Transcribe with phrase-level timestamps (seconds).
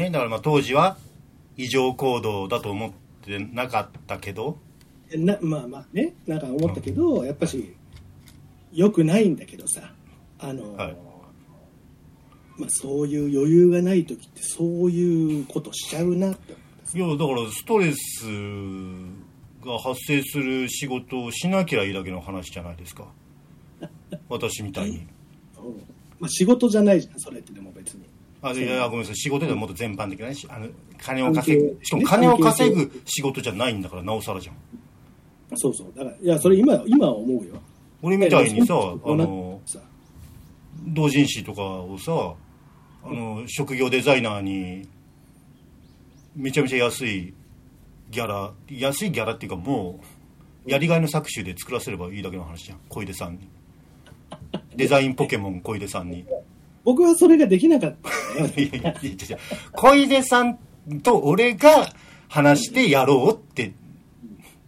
[0.00, 0.96] えだからまあ当時は
[1.56, 2.90] 異常行動だと思っ
[3.22, 4.58] てなかったけど。
[5.16, 6.14] なまあまあね。
[6.26, 7.74] なんか思ったけど、やっぱし
[8.72, 9.92] よくないんだけどさ。
[10.38, 10.96] あの、はい。
[12.56, 16.54] まあ、そういう余裕がない時ってそういうことしちゃうなって
[16.94, 18.24] いやだからストレス
[19.64, 23.06] が発生する仕事をしなきゃいいだけの話じゃないですか。
[24.28, 25.06] 私みたいに。
[26.18, 28.02] まあ、仕事じゃないじゃんそれってでも別に
[28.40, 29.16] あいやごめんなさい。
[29.16, 30.34] 仕事ではもっと全般的なね。
[30.34, 31.78] しあの金を稼ぐ。
[31.82, 34.56] しかも金を稼ぐ仕事じゃないんだからなおさらじゃん。
[35.56, 35.92] そうそう。
[35.96, 37.60] だからいやそれ今今は思うよ。
[38.02, 38.78] 俺みたいにさあ
[39.14, 39.80] のさ。
[40.86, 42.34] 同人誌とかをさ
[43.04, 44.88] あの職業デザイナーに
[46.36, 47.34] めちゃめちゃ安い
[48.10, 49.98] ギャラ安いギャラっていうかも
[50.66, 52.78] うやりがいの搾取で作らせればいいだけの話じゃん。
[52.88, 53.48] 小出さんに。
[54.76, 56.24] デザインポケモン小出さんに
[56.88, 58.46] 僕はそれができなかった。
[58.58, 58.94] いやいや
[59.72, 60.58] 小出さん
[61.02, 61.92] と俺が
[62.28, 63.74] 話してやろうって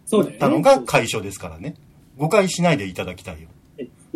[0.05, 0.37] そうだよね。
[0.39, 1.73] 言ったのが解消ですからね。
[2.17, 3.47] 誤解しないでいただきたいよ。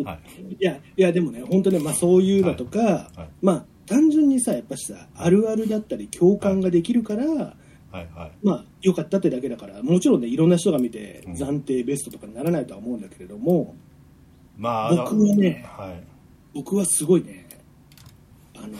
[0.03, 0.53] はい。
[0.53, 0.57] い。
[0.59, 3.27] や、いや、でもね、本当ね、まあそういうのとか、はい。
[3.41, 7.55] まあ単純にさ、やっぱしさ、あるあるだったり共感ができるから、は
[7.91, 8.07] い。
[8.13, 8.31] はい。
[8.43, 11.33] まあ良かったってだけだから、もちろんね、いろんな人が見てうん。
[11.33, 13.75] 暫定ベストとかにならないとは思うんだけれども、
[14.57, 16.15] まあ僕はねはい。
[16.55, 17.44] 僕はすごいね、
[18.65, 18.79] あの、好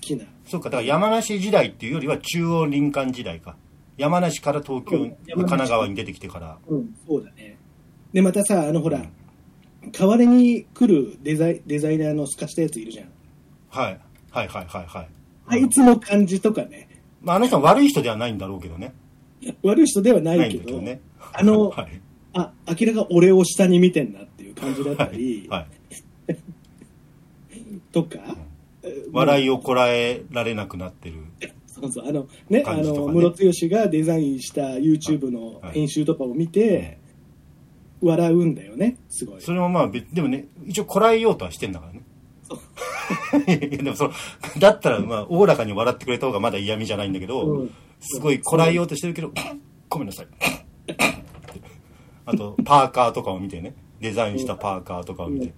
[0.00, 3.56] きな、そうか、だから山梨時代っていうよりは中央林間時代か。
[3.96, 6.58] 山梨から東京、うん神奈川に出てきてから。
[6.66, 7.56] うん、そうだね。
[8.12, 9.02] で、またさ、あのほら、
[9.92, 13.08] 代わりに来るデザイデザイナーの透かしたやついるじゃん。
[13.70, 14.00] はい。
[14.30, 15.08] はいはいはいはい。
[15.48, 16.88] あいつの感じとかね、
[17.22, 18.94] まあ、あの人は悪い人ではないんだろうけどね。
[19.62, 21.00] 悪い人ではなないけどね。
[21.32, 22.00] あの、 はい。
[22.34, 25.66] あ、明らか俺を下に見てんなっていう感じだったり、は
[26.28, 26.36] い。
[27.92, 28.18] とか、
[29.12, 31.16] 笑いをこらえられなくなってる。
[31.66, 36.98] そうそう、あの、ね、ねの、ムロツヨシがデザインした YouTube の編集とかを見て、
[38.00, 39.40] 笑うんだよね、すごい。
[39.40, 42.02] それもまあ別、でもね、一応こらえようとはしてんだからね。
[43.76, 44.12] でもその、
[44.58, 49.32] だったらまあ、おおらかに笑ってくれた方がまだ嫌味じゃないんだけど、うんすごいこらえようとしてるけど、
[49.88, 50.26] ごめんなさい。
[52.26, 55.54] あと、パーカーとかを見てね、デザインしたパーカーとかを見て。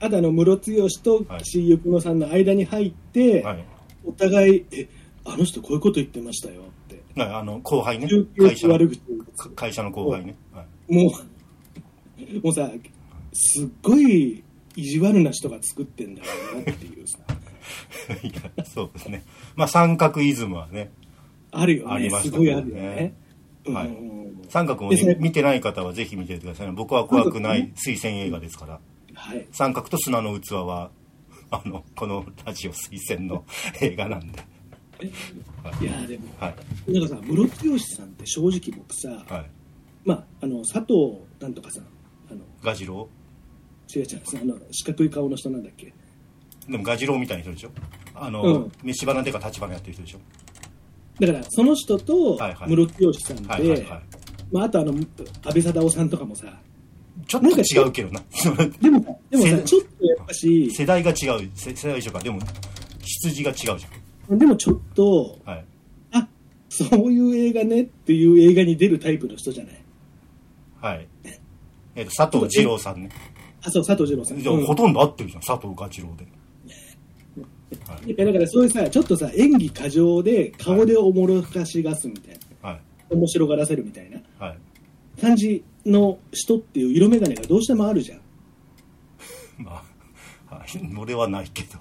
[0.00, 3.64] あとあの、ムロツヨシとはい岸井ゆくのさんの間に入って、はい。
[4.04, 4.88] お互い、え、
[5.24, 7.20] あの人こういうこと言ってましたよって。
[7.20, 8.26] はいあの、後輩ね中。
[8.38, 8.68] 会社
[9.54, 10.36] 会社の後輩ね。
[10.52, 12.70] はいもう、もうさ、
[13.32, 14.44] すっごい
[14.76, 17.18] 意地悪な人が作ってんだろうなっていうさ、
[18.22, 19.24] いや、そうですね。
[19.56, 20.92] まあ、三角イズムはね、
[21.50, 21.94] あるよね。
[21.94, 23.14] ありましたすごいあるよね。
[23.66, 24.16] はいうん
[24.48, 26.72] 三角もですねね見てない方はぜひ見ててくださいね。
[26.72, 28.80] 僕は怖くない推薦映画ですから。
[29.26, 29.46] はい。
[29.52, 30.90] 三角と砂の器は、
[31.50, 33.44] あの、このラジオ推薦の
[33.80, 34.38] 映画なんで。
[35.80, 36.54] いやでも、は
[36.88, 36.92] い。
[36.92, 39.50] なんかさ、ムロツヨシさんって正直僕さ、はい。
[40.04, 41.84] まあ、あの、佐藤なんとかさん、
[42.30, 43.08] あの、ガジロ
[43.94, 45.92] 違う違う、あの、四角い顔の人なんだっけ？
[46.68, 47.70] ウでもガジロウみたいな人でしょ？
[48.14, 50.18] あの、うん飯花でか立花やってる人でしょ？
[51.20, 54.02] だから、その人とはいはいムロツヨシさんで、はいはいはい。
[54.52, 55.06] まあ、あとあの、安
[55.52, 56.58] 倍貞夫さんとかもさ、
[57.26, 58.22] ちょっと違うけどな。
[58.80, 61.14] でもさ、でもさ、せちょっとやっぱし、世代が違
[61.44, 61.50] う。
[61.54, 62.20] せ世代一緒か。
[62.20, 62.38] でも、
[63.02, 63.86] 羊が違うじ
[64.36, 65.54] でもちょっと、ゃん。
[65.54, 65.64] はい。
[66.12, 66.28] あ、
[66.68, 69.74] そういう映画ねっていう映画に出るタイプの人じゃない？
[70.80, 71.08] はい。
[71.94, 73.08] えっ、と、佐藤二郎さんね。
[73.62, 74.42] あ、そう、佐藤二郎さん。
[74.42, 76.26] でもうんほとんど合ってるじゃん、佐藤ガチロウで。
[77.88, 82.80] は いいやだからそういうさ、ちょっとさ、演技過剰で顔でおもろかしがすみたいな、はい。
[83.14, 85.20] 面白がらせるみたいなはい。
[85.20, 88.20] 感じの人っていう色眼鏡がどうしてもあるじゃん。
[89.64, 89.82] ま
[90.50, 91.78] あ、はい、俺はないけど。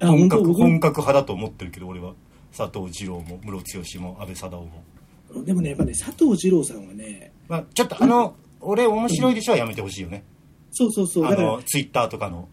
[0.00, 2.14] あ本格、本格派だと思ってるけど、俺は。
[2.56, 5.44] 佐藤二郎も、室剛も、安倍貞夫も。
[5.44, 9.52] でもね、やっぱね、佐藤二郎さんはね、まあ、ちょっとあの、俺面白いでしょ？
[9.52, 10.22] はやめてほしいよね。
[10.70, 12.48] そうそうそう、あの、、ツイッターとかの。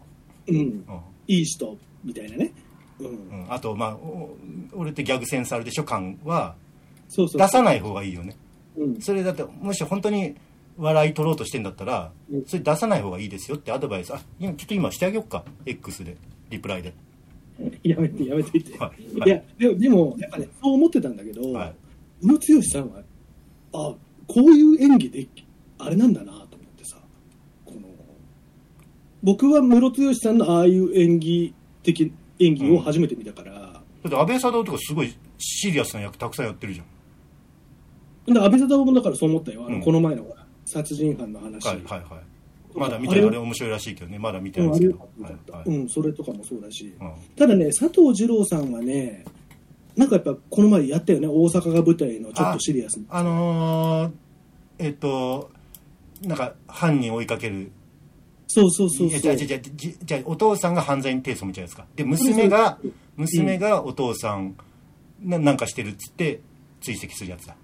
[0.48, 0.84] うん、うん。
[1.28, 2.52] いい人みたいなね。
[3.00, 4.36] うん、うん、あと、まあ、お
[4.74, 5.84] 俺ってギャグセンサーでしょ？
[5.84, 6.56] 感は、
[7.08, 7.42] そうそう。
[7.42, 8.36] 出さない方がいいよね。
[8.78, 10.34] うん、それだって、もし本当に
[10.82, 15.44] 笑い取ろうとしてんだったらうん、それ出さない方がいいですよってアドバイス、あ、今ちょっと今してあげようか。
[15.66, 16.18] X で、
[16.50, 16.94] リプライで。
[17.84, 18.78] やめて、やめていて。
[18.78, 19.20] はい。
[19.20, 19.30] はい。
[19.30, 21.76] いや、でも、でも、やっぱね、そう思ってたんだけど、はい。
[22.24, 23.04] 宇野剛さんは、
[23.74, 23.96] あ、
[24.28, 25.28] こういう演技で、
[25.78, 26.48] あれなんだなと思っ
[26.78, 26.98] てさ、
[27.66, 27.82] この、
[29.24, 31.54] 僕は室剛さんのああいう演技
[31.84, 36.84] 的演技を初めて見たから、だって安倍貞夫とかすごいシリアスな役たくさんやってるじゃ
[38.32, 38.34] ん。
[38.34, 39.82] で安倍貞夫もだからそう思ったよ、あのうん。
[39.84, 40.41] この前のほら
[40.72, 41.68] 殺人犯の話。
[41.68, 42.78] はいはいはい。
[42.78, 43.16] まだ見て。
[43.16, 44.18] あれ面白いらしいけどね。
[44.18, 44.98] まだ見てうん、ないですけ
[45.52, 45.64] ど。
[45.66, 49.26] うん、それとかもそうだし、うんただね、佐藤二郎さんはね、
[49.96, 53.06] なんかやっぱこの前やったよね、大阪が舞台のちょっとシリアスな。
[53.10, 54.12] あのー、
[54.80, 55.52] えっと
[56.22, 57.72] なんか犯人追いかける
[58.48, 59.10] そうそうそう。
[59.10, 64.56] じゃあじゃあじゃお父さんが犯罪に手染めちゃうやつかで娘がうん娘がお父さん
[65.22, 66.42] ななんかしてるっつって
[66.82, 67.56] 追跡するやつだ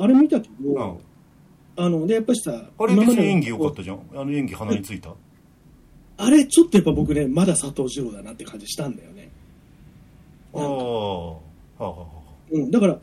[0.00, 0.98] あれ見たけど、うん
[1.76, 4.00] あの、で、やっぱしさ、あれ別に演技良かったじゃん。
[4.14, 5.14] あの演技鼻についた？
[6.18, 9.30] あれちょっとやっぱ僕ね、まだ佐藤二郎だなって感じしたんだよね。
[10.54, 11.40] ああはあは
[11.78, 12.06] あは
[12.52, 12.98] うん、だから、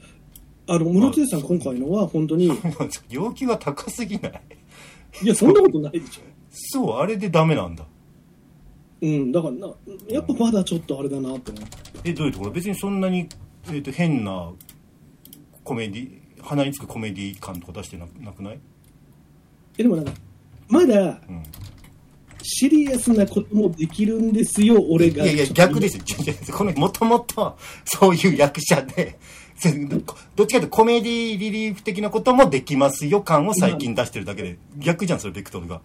[0.68, 2.50] あの、室津さん今回のは本当に、
[3.10, 6.22] 要求が高すぎないや、そんなことないでしょ。
[6.50, 7.86] そうあれでダメなんだ。
[9.02, 9.68] うん、だからな、
[10.08, 12.10] やっぱまだちょっとあれだなと思って。
[12.10, 12.52] えどういうところ？
[12.52, 13.28] 別にそんなに、
[13.68, 14.52] えー、と変な
[15.64, 16.23] コメディ？
[16.44, 18.60] 鼻につくコメディ感とか出してななくない？
[19.78, 20.12] え、でもなんか、
[20.69, 21.44] まだうん
[22.45, 25.24] シリアスなこともできるんですよ、俺が。
[25.24, 26.04] いやいや、逆ですよ。
[26.54, 29.18] この、もともと、そういう役者で、
[29.56, 35.80] せ どっちかというとコメディリリーフ的なこともできますよ感を最近出してるだけで、逆じゃん、それ、ベクトルが。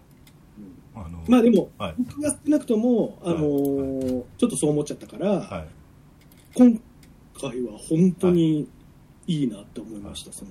[0.97, 5.69] あの、まあでも、はい僕が少なくとも、あのーちょっとそう思っちゃったから、はい。
[6.55, 6.81] 今
[7.41, 8.67] 回は本当に
[9.29, 10.51] いいなって思いました、その、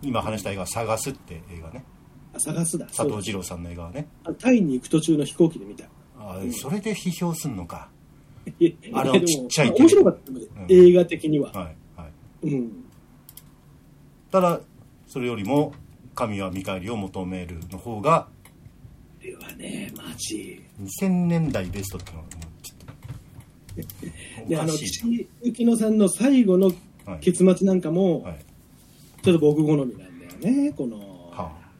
[0.00, 1.84] 今話した映画、探すって映画ね。
[2.32, 2.86] あ探すだ。
[2.86, 4.06] 佐藤二郎さんの映画はね。
[4.38, 5.84] タイに行く途中の飛行機で見た。
[6.16, 7.90] あそれで批評すんのか。
[8.46, 10.32] あれいやでもちっちゃいまあ面白かった、
[10.68, 11.52] 映画的には。
[11.52, 11.76] はい。
[11.96, 12.48] はい。
[12.48, 12.84] うん。
[14.30, 14.60] ただ、
[15.08, 15.72] それよりも、
[16.14, 18.28] 神は見返りを求めるの方が、
[19.20, 20.62] これはね、マジ。
[20.80, 26.76] 2000年代ベストってのは、もうちょっと、 で、あの、岸幸野さんの最後のはい
[27.20, 28.38] 結末なんかも、はい。
[29.22, 30.98] ちょっと僕好みなんだよね、この、
[31.32, 31.70] はあ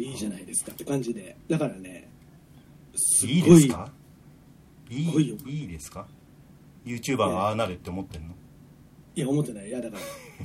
[0.00, 1.36] いいじゃないですかって感じで。
[1.48, 2.08] だからね、
[2.96, 3.90] すいいごいですか？
[4.90, 6.06] いいよいいいですか
[6.86, 8.34] ?YouTuber はああなれって思ってんの？
[9.16, 9.68] いや、思ってない。
[9.68, 9.96] いや、だか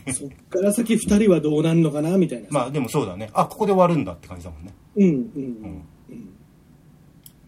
[0.05, 2.47] ら、 そっから先二人はどうなんのかな、みたいな。
[2.49, 3.29] まあでもそうだね。
[3.33, 4.73] あ、ここで終わるんだって感じだもんね。
[4.95, 5.83] うん、うん、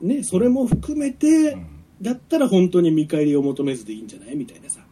[0.01, 0.07] うん。
[0.07, 1.65] ね、それも含めて、うん。
[2.01, 4.35] だったら本当に見返りを求めずでいいんじゃない？
[4.35, 4.84] みたいなさ。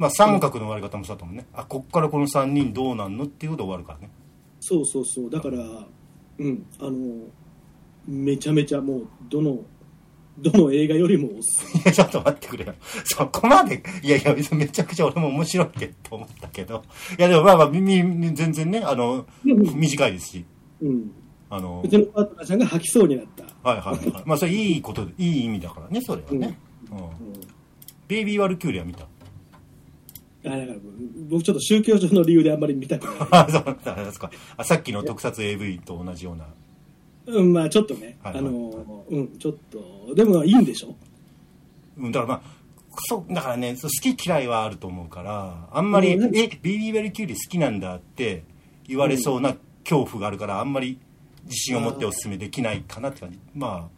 [0.00, 1.46] まあ三角の終わり方もそうだったもんね。
[1.52, 4.10] あ、こっからこの3人どうなんのっていうことで終わるからね。
[4.58, 5.30] そうそうそう。
[5.30, 5.58] だから、
[6.38, 7.26] うん、あの、
[8.08, 9.58] めちゃめちゃもう、どの、
[10.38, 11.82] どの映画よりもおすすめ。
[11.82, 12.74] いや、ちょっと待ってくれよ。
[13.04, 16.82] そこまで、いやいや、めちゃくちゃ俺も面白いってと思ったけど。
[17.18, 20.44] いや、でもまあまあ、耳、全然ね、あの、短いですし。
[20.80, 21.12] うん。
[21.50, 23.44] あのう、ちのパートナーさんが吐きそうになった。
[23.68, 24.22] はいはいはい。
[24.24, 26.58] まあそれいいことで、いい意味だからね、それはね。
[26.90, 26.98] うん。
[26.98, 27.04] うん
[28.10, 29.06] ベイビー・ワルキューレは見た。
[30.44, 30.78] あだから
[31.28, 33.14] 僕ちょっと宗教上の理由であんまり見たくない。
[33.30, 34.30] あ、そうなんですか。
[34.56, 36.46] あさっきの特撮 AV と同じような。
[37.26, 40.94] うん、まあちょっとね、はいあの、うん、ちょっと、でもいいんでしょ？
[41.98, 42.42] うん、だからまあ、
[43.06, 48.42] そう、だからね、好き嫌いはあると思うから、あんまり、うんえ、ベイビー・ワルキューレ好きなんだって
[48.88, 49.54] 言われそうな
[49.84, 50.98] 恐怖があるから、あんまり
[51.44, 53.38] 自信を持ってお勧めできないかなって感じ。
[53.54, 53.88] ま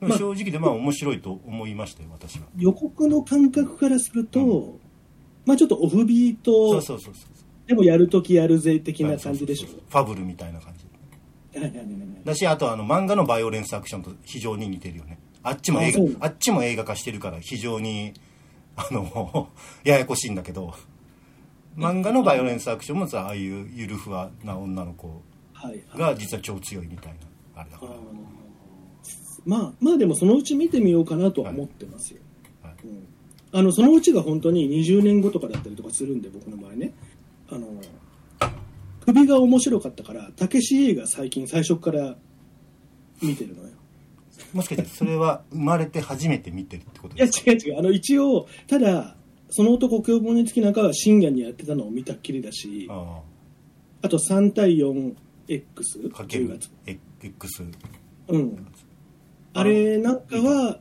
[0.00, 2.44] あ、まあ正直でまあ面白いと思いましたよ、私は。
[2.58, 4.80] 予告の感覚からすると、う
[5.46, 7.68] まあちょっとオフビートそうそうそうそう。
[7.68, 10.84] でもやるときやるぜ的な感じでしょファブルみたいな感じ。
[12.24, 15.18] だし、あとあの漫画のバイオレンスアクションと非常に似てるよね。
[15.42, 18.14] あっちも映画、あっちも映画化してるから非常に、
[18.76, 19.48] あの、
[19.84, 20.74] ややこしいんだけど、
[21.76, 25.22] 漫画のバイオレンスアクションもさ、ああいうゆるふわな女の子
[25.96, 27.12] が実は超強いみたい
[27.54, 27.92] な、あれだから。
[29.44, 32.20] まあまあでもそのうち見てみようかなとは思ってますよ、
[33.56, 36.92] あのそのうちが本当に20年後とかだったりとかするんで僕の場合ね。
[37.50, 37.68] あの
[39.04, 42.16] 首が面白かったからたけし映画最近最初から
[43.22, 43.68] 見てるのよ。
[44.52, 47.52] もしかしてそれは生まれて初めて見てるってこといやですか？
[47.52, 47.78] 違う違う。
[47.78, 49.14] あの一応ただ
[49.50, 53.20] その男凶暴につきなんかは深夜にやってたのを見たっきりだしあ
[54.02, 54.08] あ。
[54.08, 55.14] と3対 4X
[56.12, 56.48] あ、かける。
[56.48, 56.70] 10月。
[57.22, 57.62] X。
[58.28, 58.66] うん。
[59.52, 60.78] あれなんかは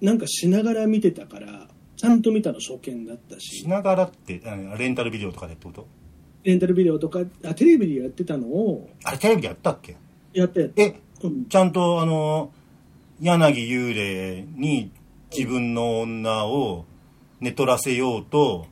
[0.00, 1.67] なんかしながら見てたから
[1.98, 3.58] ちゃんと見たの初見だったし。
[3.58, 5.86] しながらって、あレンタルビデオとかでってこと？
[6.44, 8.88] レンタルビデオとかあテレビでやってたのを。
[9.02, 9.96] あれテレビでやったっけ？
[10.32, 11.46] やってやってえ、うん。
[11.46, 12.52] ちゃんとあの
[13.20, 14.92] 柳幽霊に
[15.36, 16.84] 自分の女を
[17.40, 18.66] 寝取らせようと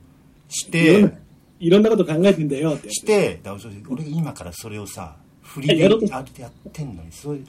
[0.47, 1.13] して
[1.59, 3.41] いろんなこと考えてんだよってして
[3.89, 7.39] 俺今からそれをさ振りでやってんのにそれ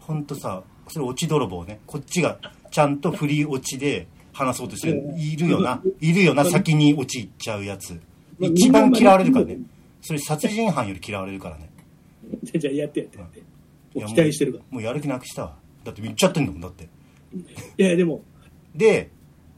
[0.00, 1.80] 本当さそれ落ち泥棒ね。
[1.86, 2.38] こっちが
[2.70, 5.14] ちゃんと振り落ちで話そうとしてる。
[5.16, 5.80] いるよな。
[6.00, 7.94] いるよな先に落ちいっちゃうやつ。
[8.38, 9.58] まあ一番嫌われるからね。
[10.02, 11.70] それ殺人犯より嫌われるからね。
[12.42, 13.42] じゃあやってやってやって。
[13.94, 14.64] う期待してるから。
[14.70, 15.56] もうやる気なくしたわ。
[15.84, 16.88] だって言っちゃってんだもんだって。
[17.78, 18.22] いやでも。
[18.74, 19.10] で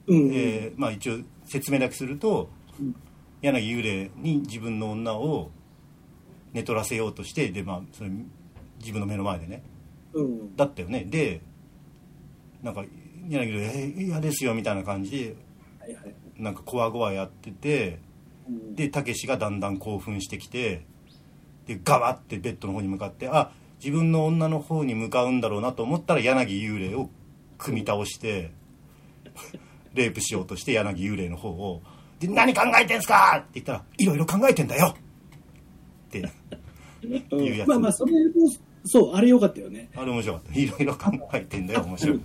[0.06, 2.94] うん、えーまあ一応説明だけすると、うん。
[3.40, 5.50] 柳幽霊に自分の女を
[6.52, 8.10] 寝取らせようとしてでまあそれ
[8.78, 9.62] 自分の目の前でね。
[10.12, 10.56] うん。
[10.56, 11.04] だったよね。
[11.08, 11.40] で
[12.62, 12.84] なんか
[13.28, 15.36] 柳幽霊えー嫌ですよみたいな感じで。
[16.38, 17.98] なんかこわごわやってて
[18.48, 20.84] うん、でたけしがだんだん興奮してきて
[21.66, 23.50] でガバってベッドの方に向かってあ
[23.82, 27.10] 自分の女の方に向かうんだろうなと思ったら柳幽霊を
[27.58, 28.52] 組み倒して
[29.94, 31.82] レイプしようとして柳幽霊の方を
[32.20, 34.94] 「で何考えてんすか!」って言ったら「いろいろ考えてんだよ!」
[36.06, 36.22] って
[37.30, 38.18] うんいうやつまあまあ、それも、
[38.84, 39.88] そう、あれよかったよね。
[39.94, 42.22] あれ面白かったいろいろ考えてんだよ面白いね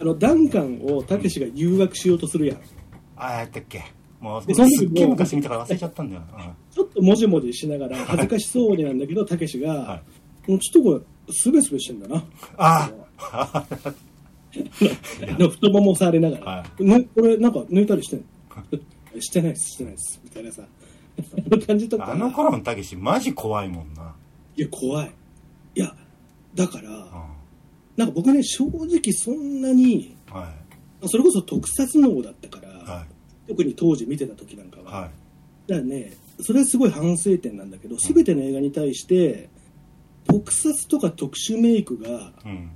[0.00, 2.56] あの、ダンカンをたけしが誘惑しようとするやん。
[3.16, 3.84] ああやったっけ？
[4.20, 6.22] もうすっげえ昔見たから忘れちゃったんだよ。
[6.36, 10.02] な、ちょっともじもじしながら、恥ずかしそうになんだけど、たけしが、は
[10.48, 12.24] もうちょっとこれ、すべすべしてんだな。
[12.56, 12.90] あ
[13.32, 13.66] あ
[15.38, 18.24] の 太ももを触れながら、はぬこれなんか抜いたりしてん
[19.14, 19.20] の？
[19.20, 22.12] してないです、してないです、みたいなさ、あの感じとか。
[22.12, 24.14] あの頃のたけしマジ怖いもんな。
[24.56, 25.10] いや、怖い。
[25.76, 25.94] いや、
[26.54, 27.33] だから、うん
[27.96, 30.52] なんか僕ね、正直そんなに、は
[31.06, 33.48] それこそ特撮能だったから、いはい。
[33.48, 35.10] 特に当時見てた時なんかは、はい。
[35.68, 39.48] だからね、それはすごい反省点なんだけど、すべての映画に対して、
[40.26, 42.70] 特撮とか特殊メイクがうん。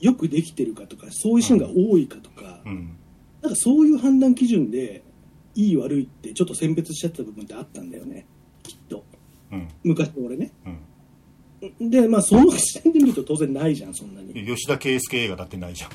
[0.00, 2.96] よくできてるかとか、そういうシーンが多いかとか、うん。
[3.42, 5.02] なんかそういう判断基準で、
[5.54, 8.26] いい悪いってちょっと選別しちゃった部分ってあったんだよね、
[8.62, 9.04] きっと。
[9.50, 9.68] うん。
[9.82, 10.52] 昔の俺ね。
[10.66, 10.78] うん
[11.80, 14.30] で、まあその視点で見ると当然ないじゃん、そんなに。
[14.30, 15.90] い吉田圭佑映画だってないじゃん。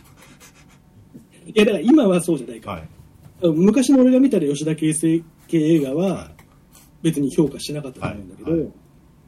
[1.54, 2.78] や、だから今はそうじゃないから。
[2.78, 3.58] はい。
[3.58, 6.32] 昔の俺が見たら吉田圭佑系映画は
[7.02, 8.62] 別に評価しなかったと思うんだけど、はい。
[8.62, 8.68] は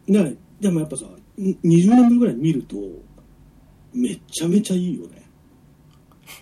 [0.10, 2.76] だからでもやっぱさん20年ぶりぐらいに見ると
[3.94, 5.24] めっちゃめちゃいいよね。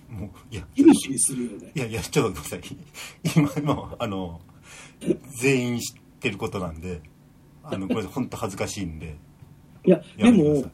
[0.09, 0.65] もういや。
[0.75, 1.71] ヒリヒリするよね。
[1.75, 2.61] いやいやちょっとごめんなさい。
[3.35, 4.41] 今のあの
[5.41, 7.01] 全員知ってることなんで
[7.63, 9.15] あのこれ本当恥ずかしいんで
[9.85, 10.65] いやでも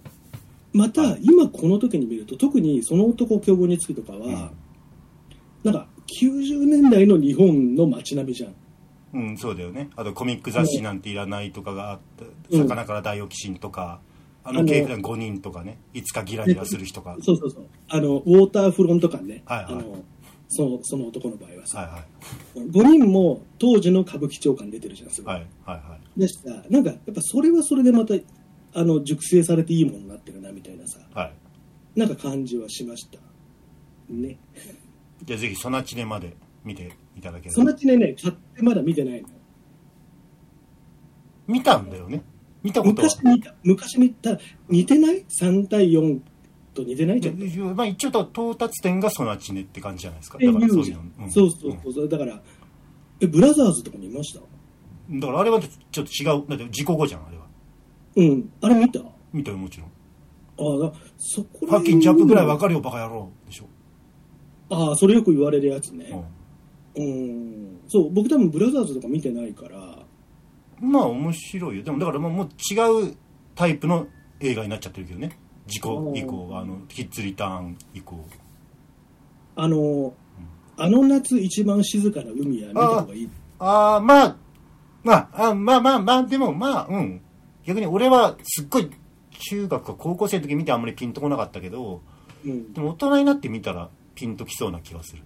[0.74, 4.52] また今この時に見ると特にその男凶暴につくとかは、
[5.64, 5.88] なんか
[6.22, 8.56] 90年代の日本の街並みじゃん。
[9.12, 9.90] うんそうだよね。
[9.96, 12.68] あとコミック雑誌なんていらないとかがあったうん。
[12.68, 14.02] 魚から大オキシンとか
[14.44, 17.66] ああのの警部団5人とかねいつかギラギラする人かそうそうそう。
[17.88, 19.74] あのウォーターフロント感ね、はいはい。
[19.74, 20.04] あの
[20.48, 26.20] そのその男の場合はさ、はいは5人も当時の歌舞伎町感出てるじゃんすごい、いはいはいはい。
[26.20, 28.16] でしたなんかやっぱそれはそれでまた
[28.74, 31.00] あの熟成されていいものになってるなみたいなさ。
[31.14, 31.34] はい。
[32.00, 33.20] なんか感じはしました。
[34.10, 34.38] ね。
[35.24, 39.28] じゃあぜひソナチネまで見ていただけれそのばうちねね買ってまだ見てないの
[41.48, 42.24] 見たんだよね。
[42.62, 43.08] 見たことは。
[43.08, 43.56] 昔見た。
[43.64, 44.38] 昔見た。
[44.70, 46.20] 似てない ?3 対4
[46.74, 47.22] と似てない？
[47.22, 47.40] ちょっと。
[47.46, 50.38] でまあ、一応到達点がソナチネって感じじゃないですか。
[50.38, 51.26] だからそういうの。
[51.26, 52.10] ん、そうそうそう。
[52.10, 52.40] だから
[53.20, 54.42] えブラザーズとか見ました？
[55.10, 56.46] うんだからあれはちょっと違う。
[56.48, 57.39] だって事故後じゃんあれは
[58.16, 58.52] うん。
[58.62, 59.00] あれ見た？
[59.00, 59.90] あ見たよもちろん。
[60.62, 63.66] あだそこハッキンジャンプぐらいわかるよバカ野郎でしょ、
[64.70, 66.24] ああそれよく言われるやつうね
[66.96, 67.80] うん。
[67.88, 69.78] そう僕多分ブラザーズとか見てないから。
[70.86, 71.84] ん、まあ面白いよ。
[71.84, 73.16] でもだからもうもう違う
[73.56, 74.08] タイプの
[74.42, 75.40] 映画になっちゃってるけどね。
[75.68, 78.26] 事故以降あのキッズリターン以降。
[79.56, 80.14] あの
[80.78, 83.30] あの夏一番静かな海は見た方がいい。
[83.60, 84.36] ああまあ
[85.04, 87.22] まああまあまあまあでもまあうん
[87.66, 88.90] 逆に俺はすっごい
[89.32, 92.02] 中学か高校生の時見てあんまりピンとこなかったけど
[92.46, 92.74] うん。
[92.74, 95.24] でも大人になって見たらピンときそうな気がする。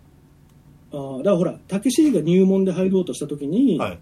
[0.91, 3.99] ああだからほらたけしが入門で入ろうとした時に、はい。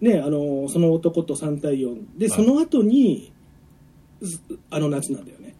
[0.00, 2.36] ねあのその男と3対4で、はい。
[2.36, 3.32] その後に
[4.20, 5.54] ずあの夏なんだよね。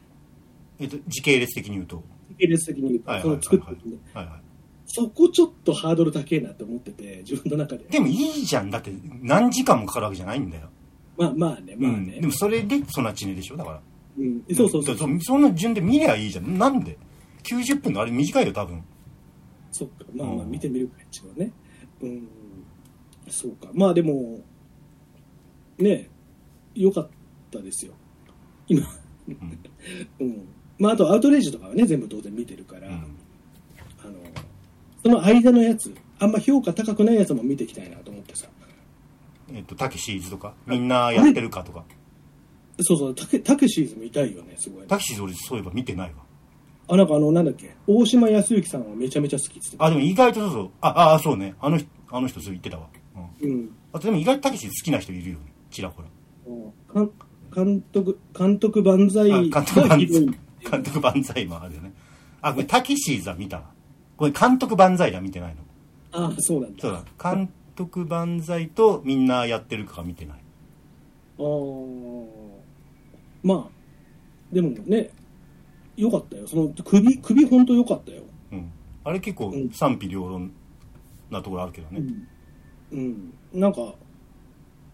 [0.81, 2.03] えっと時系列的に言うと。
[2.39, 4.41] 系列的に言うと、はいその作ってるんではいはい。
[4.87, 7.85] そこちょっとハードル高いなって思ってて自分の中で。
[7.85, 8.71] でもいいじゃん。
[8.71, 8.91] だって
[9.23, 10.69] 何時間もかかるわけじゃないんだよ、
[11.19, 12.21] まあまあねまあうん、ね。
[12.21, 13.57] で、もそれでソナチネでしょ？
[13.57, 13.81] だから。
[14.19, 14.45] うん。
[14.55, 14.95] そうそうそう。
[14.95, 16.57] だからそそんな順で見りゃいいじゃん。
[16.57, 16.97] なんで
[17.43, 18.83] ？90分のあれ短いよ多分。
[19.73, 20.05] そっか。
[20.15, 20.51] まあまあうん。
[20.51, 21.53] 見てみるか一応ね。
[22.01, 22.29] うん。
[23.29, 23.69] そうか。
[23.75, 24.41] まあでも
[25.79, 26.09] ね
[26.75, 27.09] 良かっ
[27.51, 27.93] たですよ。
[28.69, 28.87] 今。
[29.29, 29.59] うん。
[30.21, 30.49] うん。
[30.79, 32.95] まああとアウトレイジとかはね全部当然見てるから、うん。
[32.95, 32.97] あ
[34.07, 34.15] の
[35.03, 38.47] その間のやつあんま評価高くないやつも見ていきたいなと思ってさ
[39.53, 41.85] えっとタケシーズとかみんなやってるかとか。
[42.81, 44.87] そうそうたけたけしーズ見たいよねすごい。
[44.87, 46.23] タケシーズ俺そういえば見てないわ。
[46.91, 49.85] あなんかあのなんだっけ大島康之さんはめちゃめちゃ好きっつってた。
[49.85, 50.71] あでも意外とそうそう。
[50.81, 51.55] ああそうね。
[51.61, 52.87] あの人あの人そう言ってたわ、
[53.41, 53.71] うん、うん。
[53.93, 55.53] あとでも意外とタケシーズ好きな人いるよね。
[55.71, 56.09] ちらほら。
[56.95, 57.11] かん
[57.55, 59.33] 監督監督万歳。
[59.33, 60.39] あ監督万がひどい
[60.71, 61.93] 監督万歳もあるよね。
[62.41, 63.65] あこれタケシーズは見たわ。
[64.17, 65.63] これ監督万歳だ見てないの。
[66.13, 66.81] ああ、そうなんだ。
[66.81, 67.33] そうだ。
[67.35, 70.39] 監督万歳とみんなやってるか見てない。
[71.39, 72.27] あー。
[73.43, 75.11] まあ、でもね、
[75.97, 76.49] よかったよ。
[76.49, 78.23] その首、首本当よかったよ。
[78.53, 78.73] うん。
[79.05, 79.71] あれ結構うん。
[79.71, 80.53] 賛否両論
[81.31, 82.03] なところあるけどね、
[82.93, 83.33] うん。
[83.53, 83.95] なんか、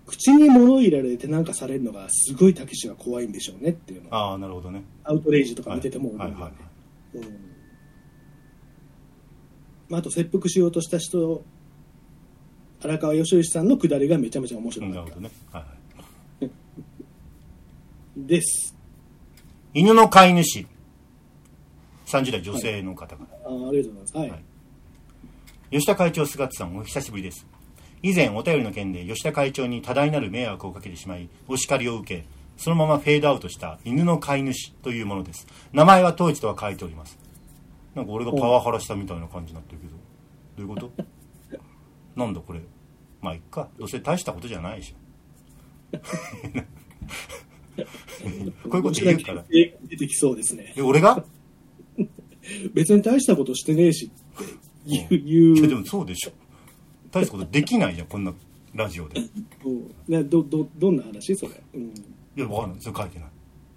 [0.06, 4.10] 口に物入れられてなんかされるのがすごいたけしが怖いんでしょうねっていうの。
[4.10, 4.84] は、ああなるほどね。
[5.04, 6.54] アウトレイジとか見てても思うはいはいよね。
[7.14, 7.22] うん。
[9.88, 11.42] まあ、あと切腹しようとした人、
[12.84, 15.00] 荒川義義さんのくだりがめちゃめちゃ面白かった。
[15.00, 15.60] うんなるほどね、は
[16.40, 16.50] いはい、
[18.16, 18.76] です。
[19.72, 20.66] 犬の飼い主。
[22.06, 24.16] 30代女性の方から、あーありがとうございます。
[24.16, 24.30] はい。
[24.30, 24.44] はい。
[25.70, 27.46] 吉田会長菅津さんお久しぶりです。
[28.02, 32.26] 以前お便りの件で吉田会長に多大なる迷惑をかけてしまいお叱りを受け
[32.58, 35.46] そのままフェードアウトした犬の飼い主というものです。
[35.72, 37.18] 名前は当時とは書いております。
[37.94, 39.92] なんか俺がパワハラしたみたいな感じになってるけど。
[40.68, 40.92] どういうこ
[41.56, 41.58] と？
[42.14, 42.60] なんだこれ
[43.24, 43.68] まあいっか。
[43.78, 45.98] どうせ大したことじゃないでしょ。
[48.68, 49.42] こういうこと言うから。
[49.48, 50.74] 出てきそうですね。
[50.76, 51.24] え俺が？
[52.74, 54.44] 別に大したことしてねえしって
[54.86, 56.32] 言う、いや言うでもそうでしょ。
[57.10, 58.34] 大したことできないじゃんこんな
[58.74, 59.20] ラジオで。
[59.20, 59.30] い
[59.64, 61.52] うんねど、ど、どんな話それ？
[61.74, 61.94] うん。
[62.36, 62.82] やわかんない。
[62.82, 63.28] それ書いてない。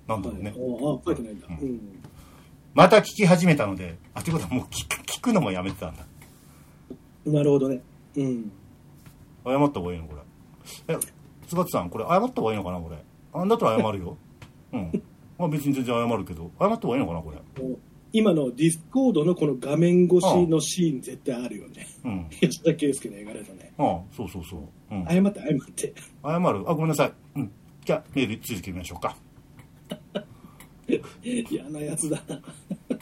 [0.07, 0.59] なんだろうね、はい。
[0.59, 0.63] あ
[0.95, 1.47] あ、書いてないんだ。
[1.49, 1.79] うん。
[2.73, 3.97] また聞き始めたので。
[4.13, 6.05] あってことはもう聞く聞くのもやめてたんだ。
[7.25, 7.81] なるほどね。
[8.17, 8.51] うん。
[9.51, 10.21] 謝った方がいいのこれ。
[10.87, 10.97] え
[11.47, 12.97] 菅津さんこれ謝った方がいいのかなこれ。
[13.33, 14.17] あんだったら謝るよ。
[14.73, 15.03] うん。
[15.37, 16.51] まあ別に全然謝るけど。
[16.59, 17.37] 謝った方がいいのかなこれ。
[18.13, 21.87] 今の Discord のこの画面越しのシーン絶対あるよね。
[22.03, 22.27] うん。
[22.29, 23.73] 吉田恵輔の映画だとね。
[23.77, 25.93] ああそうそうそう、うん、謝って謝って。
[26.23, 26.69] 謝る。
[26.69, 27.13] あごめんなさい。
[27.35, 27.51] うん。
[27.85, 29.15] じゃあメール続けましょうか。
[31.23, 32.21] 嫌なやつだ。
[32.27, 32.41] な。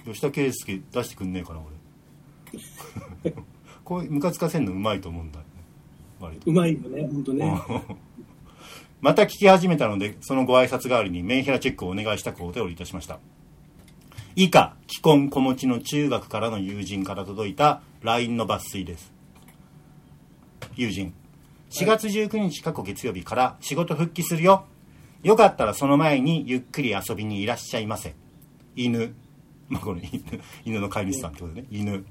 [0.05, 3.33] 吉田圭佑出してくんねえかな俺
[3.83, 5.39] こういうムカつかせんのうまいと思うんだ
[6.19, 7.53] 割とうまいよね、ほんとね。
[9.01, 13.19] また聞き始めたので、そのご挨拶代わりにメンヘラチェックをお願いしたくお便りいたしました。
[14.35, 19.13] 以下、既婚子持ちの中学からの友人から届いた LINE の抜粋です。
[20.75, 21.13] 友人、
[21.69, 24.65] 4月19日過去月曜日から仕事復帰するよ。
[25.23, 28.15] よかったらその前にゆっくり遊びにいらっしゃいませ。
[28.75, 29.15] 犬。
[29.69, 30.23] まあ、これ犬、
[30.65, 31.65] 犬の飼い主さんってことね。
[31.69, 32.05] 犬。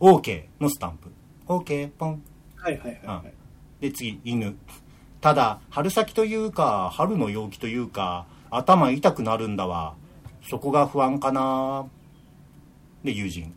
[0.00, 1.10] OK のスタンプ。
[1.46, 2.22] OK、ポン。
[2.60, 3.32] はいはいはいはい。
[3.80, 4.56] で次犬。
[5.20, 9.94] ただ春先というか春の陽気というか頭痛くなるんだわ。
[10.48, 11.86] そこが不安かな。
[13.04, 13.52] で友人。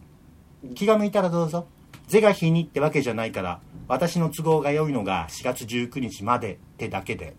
[0.76, 1.68] 気が向いたらどうぞ。
[2.08, 7.36] 是が非にってわけじゃないから私の都合が良いのが4月19日までってだけで。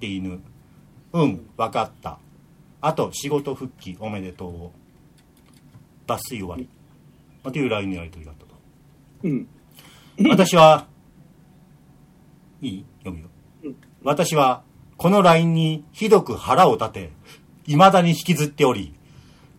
[0.00, 0.40] で犬。
[1.12, 2.18] うん分かった。
[2.80, 4.72] あと仕事復帰おめでと
[6.06, 6.68] う抜粋終わり。
[7.42, 8.54] という LINE のやり取りがあったと。
[9.24, 9.48] うん。
[10.28, 10.86] 私は
[12.60, 12.84] いい？
[13.04, 13.28] 読むよ、
[13.64, 13.76] うん。
[14.02, 14.62] 私は
[14.96, 17.10] この LINE にひどく腹を立て
[17.66, 18.94] 未だに引きずっており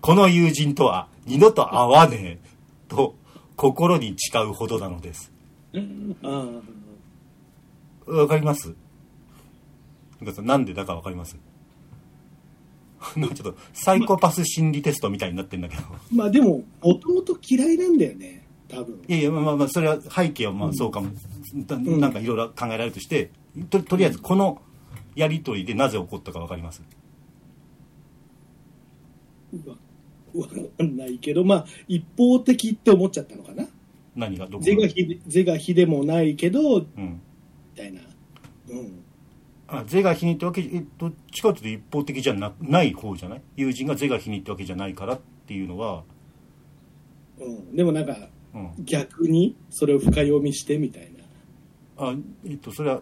[0.02, 2.40] この友人とは二度と会わねえ
[2.88, 3.16] と
[3.56, 5.32] 心に誓うほどなのです。
[8.08, 8.74] わかります？
[10.42, 11.38] なんでだかわかります？
[13.16, 15.84] なんかちょっとサイコパス心理テストみたいになってんだけど。
[16.12, 19.02] まあでも、もともと嫌いなんだよね、多分。
[19.08, 21.10] いやいやまあまあそれは背景はまあそうかも、
[21.66, 23.32] だんなんかいろいろ考えられるとして
[23.70, 24.62] ととりあえずこの
[25.16, 26.82] やり取りでなぜ起こったかわかります？
[29.66, 29.76] わ
[30.36, 33.66] わかんないけど、まあ、一方的って思っちゃったのかな？
[34.16, 34.46] 何が？
[34.46, 37.22] どこ是が非で、是が非でもないけど、みうん
[37.76, 38.02] たいな。
[38.70, 39.04] うん。
[39.68, 43.42] あ是が非にってわけえどっちかというと一方的じゃなない方じゃない？
[43.56, 46.04] 友人が是が非にってわけじゃないからっていうのは、
[47.40, 47.76] うん。
[47.76, 48.30] でもなんか、うん、
[48.80, 51.12] 逆にそれを深読みしてみたい
[51.98, 52.06] な。
[52.08, 53.02] あえっとそれは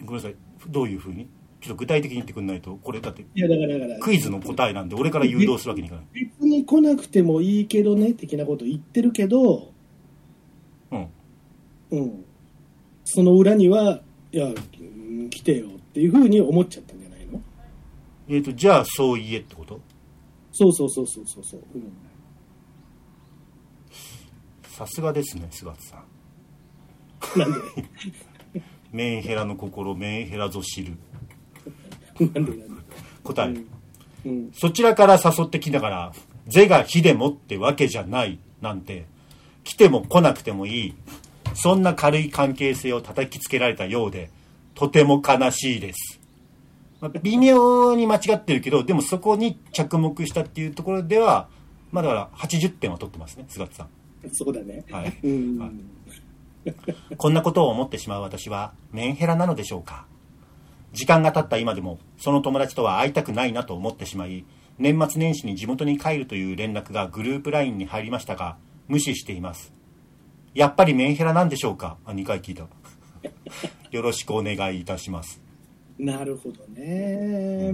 [0.00, 0.34] ごめんなさい。
[0.68, 1.28] どういうふうに？
[1.60, 3.22] ちょっと具体的に言ってくんないとこれだって。
[3.22, 6.04] いや、だから、だから、クイズの答えなんで俺から誘導するわけにいかない。
[6.12, 9.72] 別に来なくてもいいけどね、的なこと言ってるけど、
[10.92, 11.08] うん。
[11.90, 12.24] うん。
[13.04, 17.42] その裏には、いや、うん来てよっていうふうに思っちゃったんじゃないの？
[18.28, 19.80] えっとじゃあそう言えってこと？
[20.52, 21.60] そうそうそうそうそうそう。
[21.74, 21.92] うん
[24.78, 26.04] さすがですね菅田さ
[27.36, 27.38] ん。
[27.40, 27.58] なんで？
[28.92, 30.92] メンヘラの心メンヘラぞ知る。
[32.20, 32.64] なんでなんで？
[33.24, 33.54] 答え、
[34.24, 34.52] うん。
[34.52, 36.12] そちらから誘ってきながら
[36.46, 39.06] 「是が非でもってわけじゃない」なんて
[39.64, 40.94] 来ても来なくてもいい。
[41.54, 44.30] そんな軽い関係性を叩きつけられたようで
[44.76, 46.20] とても悲しいです、
[47.00, 51.48] まあ微妙に間違ってるけどでもそこに着目したっていうところでは
[51.90, 53.88] まあだから80点は取ってますね菅田さん
[54.32, 54.84] そうだね。
[54.90, 55.16] はい。
[55.22, 55.58] うん。
[55.58, 55.70] はい。
[57.16, 60.06] こんなことを思ってしまう私はメンヘラなのでしょうか。
[60.92, 64.44] 時間が経った今でもその友達とは会いたくないなと思ってしまい
[64.78, 69.72] 年末年始に地元に帰るという連絡がグループ LINE に入りましたが無視しています。
[70.54, 71.96] やっぱりメンヘラなんでしょうか？
[72.04, 72.66] あ2回聞いた。
[73.90, 75.40] よろしくお願いいたします。
[75.98, 77.72] なるほどね。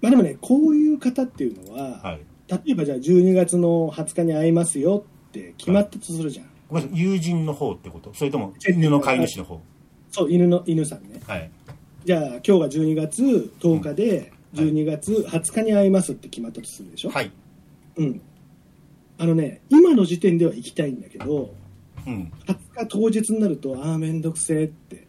[0.00, 2.20] まあでもね、こういう方っていうのは、はい。
[2.48, 6.46] 例えばじゃあ12月の20日に会いますよって決まったとするじゃん。
[6.68, 8.12] ごめんなさい友人の方ってこと？
[8.14, 9.60] それとも犬の飼い主の方？
[10.10, 11.20] そう、犬の、犬さんね。
[11.26, 11.50] はい
[12.04, 17.10] じゃあ今日が12月10日で、12月20日に会いますって決まったとするでしょ？
[17.10, 17.30] はい
[17.96, 18.20] うん。
[19.18, 21.54] あのね、今の時点では行きたいんだけど、
[22.06, 25.06] うん20日当日になると、ああ、めんどくせえって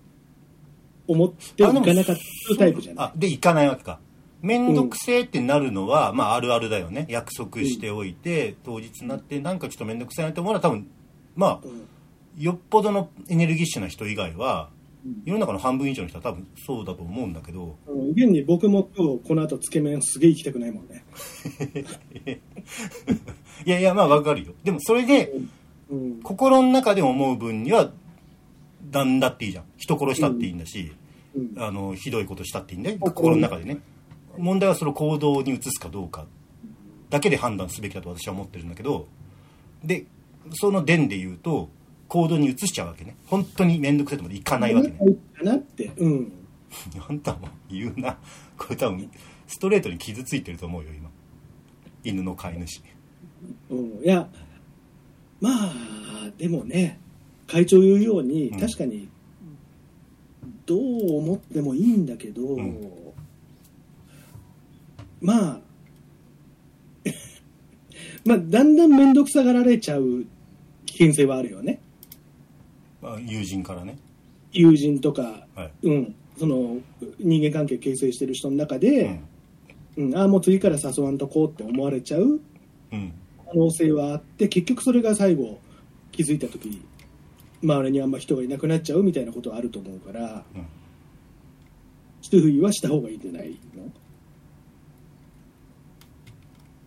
[1.07, 2.15] 思って行かなかっ
[2.49, 3.05] たタイプじゃない？
[3.07, 3.99] あで行かないわけか
[4.41, 7.05] 面倒くせえってなるのは、まああるあるだよね。
[7.09, 10.87] 約束しておいて、当日になってなんかちょっと面倒くせえなって思うのは多分
[11.35, 11.87] まあうん。
[12.37, 14.69] よっぽどのエネルギッシュな人以外は
[15.05, 15.21] うん。
[15.25, 18.09] 世の中の半分以上の人は多分そうだと思うんだけどうん。
[18.11, 21.03] 現に僕も今日この後つけ麺すげえ行きたくないもんね。
[23.65, 24.53] いやいやまあわかるよ。
[24.63, 25.33] でもそれで
[25.89, 26.19] うん。
[26.21, 27.91] 心の中で思う分には
[28.91, 29.63] なんだっていいじゃん。
[29.77, 30.91] 人殺したっていいんだし、
[31.35, 31.53] うん。
[31.57, 33.79] あのひどいことしたっていいんで心心の中でね
[34.37, 36.25] 問題はそれを行動に移すかどうか
[37.09, 39.07] だけで判断すべきだと私は思ってるんだけど
[39.83, 40.05] で
[40.53, 41.69] その伝で言うと
[42.07, 44.97] 行動に移しちゃうわけね本当に面倒くさいとまでいかないわけね
[45.37, 45.91] かなって。
[45.97, 46.31] うん。
[47.07, 48.17] あんたも言うな
[48.55, 49.09] これ多分
[49.47, 51.09] ストレートに傷ついてると思うよ今
[52.03, 52.81] 犬の飼い主
[53.69, 54.03] うん。
[54.03, 54.29] いや、
[55.41, 56.99] まあ、でもね、
[57.47, 59.09] 会長言うように、うん確かに、
[60.65, 62.91] どう思ってもいいんだけど、ん
[65.21, 65.61] まあ、
[68.25, 70.25] まあ、だんだん面倒くさがられちゃう
[70.85, 71.81] 危険性はあるよね。
[73.01, 73.97] まあ友人からね。
[74.51, 75.87] 友人とか、はい。
[75.87, 76.77] うん、その
[77.19, 79.19] 人間関係形成してる人の中うでん、
[79.97, 80.15] うん。
[80.17, 82.39] ああ、もう次から誘わんとこうって思われちゃう
[82.91, 83.11] うん。
[83.45, 85.59] 可能性はあって、結局それが最後、
[86.11, 86.81] 気づいたとき、
[87.63, 90.65] 周りにあんま人がいなくなっちゃうみたいなことはあると思うから、うん。
[92.21, 93.91] 注意はした方がいいんじゃないの？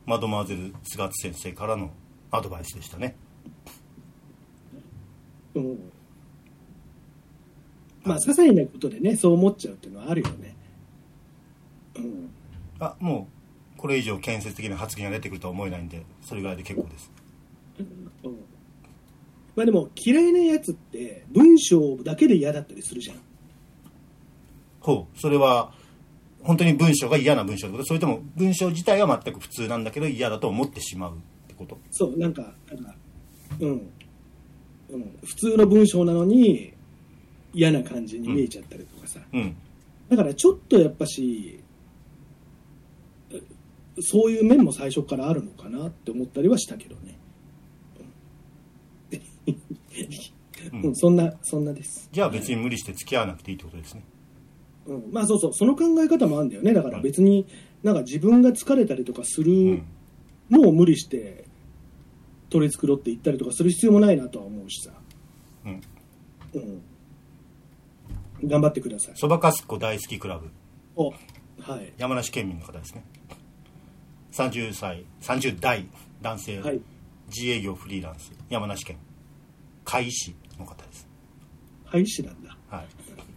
[0.07, 1.91] マドマーゼル菅津先生からの
[2.31, 3.15] アドバイスでしたね
[5.55, 5.93] うん。
[8.05, 10.57] まあ、些細なことでね、そう思っちゃうっていうのはあるよね。
[11.97, 12.31] うん。
[12.81, 13.29] あも
[13.77, 17.11] うこれ以上建設的な発言が出てくるとは思えないんでそれぐらいで結構です
[17.79, 18.37] うん
[19.55, 23.19] まあでも、嫌いなやつって、文章だけで嫌だったりするじゃん。
[24.81, 25.75] ほうそれは
[26.43, 31.17] 本当に文章が嫌な文章ってことそれとも文章自体は全く普通なんだけど嫌だと思ってしまうっ
[31.49, 31.79] てこと？
[31.91, 32.95] そう、なんか、なんか、
[33.61, 33.91] うん。
[34.91, 36.73] うん、普通の文章なのに、
[37.55, 39.21] 嫌な感じに見えちゃったりとかさ。
[39.33, 39.57] うん
[40.09, 41.59] だからちょっとやっぱし、
[44.01, 47.19] そういう面も最初からあるのかなって思ったりはしたけどね。
[50.73, 52.11] う うんん、そんな、そんなです。
[52.13, 54.05] じゃあ別に無理して付き合わなくていいってことですね
[54.87, 56.73] うん、まあそうそう、その考え方もあるんだよね。
[56.73, 57.47] だから別に、
[57.83, 59.87] なんか自分が疲れたりとかすうるん
[60.51, 61.45] のを無理して
[62.51, 64.93] 取り繕っていったりとかする必要もないなとは思うしさ。
[65.65, 65.81] うん
[66.55, 66.83] うん。
[68.45, 69.15] 頑張ってください。
[69.17, 70.51] そばかすっこ大好きクラブ
[70.97, 71.93] お、はい。
[71.97, 73.05] 山梨県民の方ですね
[74.33, 75.87] 30歳30代
[76.21, 76.81] 男性、はい。
[77.29, 78.99] 自営業フリーランス山梨県
[79.85, 81.09] 甲斐市の方です
[81.85, 82.57] 廃止なんだ。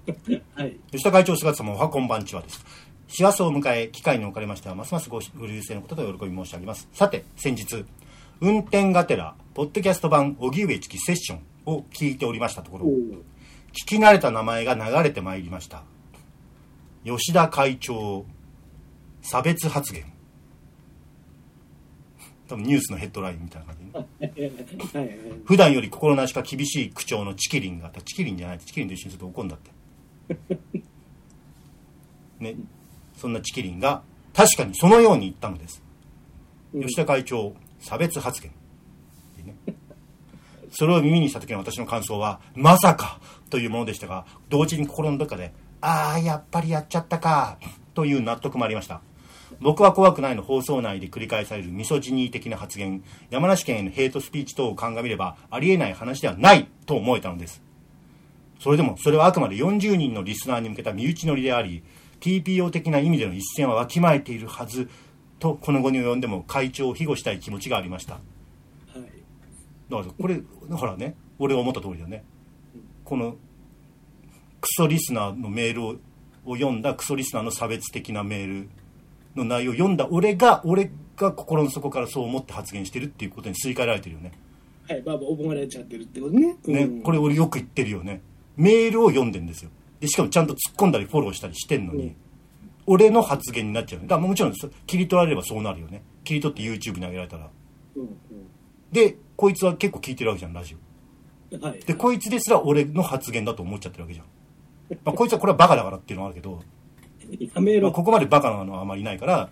[0.05, 0.43] はい。
[0.55, 0.77] はい。
[0.91, 2.63] 吉田会長姿様おはこんばんちはです。
[3.07, 6.87] 師走を迎え機会におかれましてはますますごご流星のことと喜び申し上げます。
[6.93, 7.85] さて先日
[8.39, 15.83] 運転がてらポッドキャスト版荻上チキセッションを聞いておりましたところ聞き慣れた名前が流れてまいりました。
[17.03, 18.25] 吉田会長
[19.21, 20.05] 差別発言。
[22.47, 25.19] 多分ニュースのヘッドラインみたいな感じでね。
[25.45, 28.59] 普段より心なしか厳しい口調のチキリンがチキリンじゃない。
[28.59, 29.71] チキリンと一緒にすると怒るんだって
[32.39, 32.55] ね
[33.15, 35.81] そんなチキリンが確かにそのように言ったのです、
[36.73, 36.81] うん。
[36.81, 38.51] 吉田会長差別発言
[39.45, 39.55] ね。
[40.71, 47.57] それを耳にした時の私の感想はまさかというものでしたが同時に心のどっかでああやっぱりやっちゃったか
[47.93, 49.01] という納得もありました。
[49.61, 57.61] 僕は怖くないの放送内で繰り返されるミソジニー的な発言山梨県へのヘイトスピーチ等を鑑みればありえない話ではないと思えたのです
[58.59, 61.83] それでもそれはあくまで40人のリスナーに向けた身内乗りであり
[62.21, 64.89] TPO 的な意味での一線はわきまえているはず
[65.39, 68.19] とこの後に及んでも会長を庇護したい気持ちがありましたは
[68.95, 69.01] い。
[69.89, 72.23] だからこれほらね俺が思った通りだね
[73.03, 73.35] この
[74.61, 75.95] クソリスナーのメールを
[76.45, 78.69] を読んだクソリスナーの差別的なメール
[79.35, 84.31] の内容を読んだ俺が俺が心の底からそう思って発言してるっていうことにすり替えられてるよね。
[84.87, 86.55] はい、まあ、思われちゃってるってことね。
[86.67, 88.21] ね、うんこれ俺よく言ってるよね。
[88.57, 89.71] メールを読んでんですよ。
[89.99, 92.15] で、しかもちゃんと突っ込んだりフォローしたりしてんのに、うん
[92.87, 94.07] 俺の発言になっちゃうね。
[94.07, 96.03] だからもちろんそ切り取られればそうなるよね。
[96.23, 97.49] 切り取って YouTube に上げられたら。
[97.95, 98.07] うん
[98.91, 101.55] で、こいつは結構聞いてるわけじゃん、ラジオ。
[101.55, 101.79] うんはい。
[101.79, 104.25] で、こいつですら俺の発言だと思っちゃってるわけじゃん。
[105.03, 106.61] まあ、こいつはこれはバカだからっていうのはあるけど、
[107.55, 107.91] まあ。
[107.91, 109.49] ここまでバカなのはあまりいないから、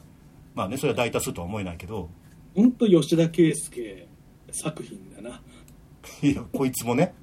[0.54, 2.10] まあね、それは大多数とは思えないけど、
[2.56, 4.08] 本当吉田圭介
[4.52, 5.42] 作品だな。
[6.22, 7.14] いや、こいつもね、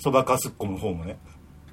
[0.00, 1.18] そばかすっこの方もね、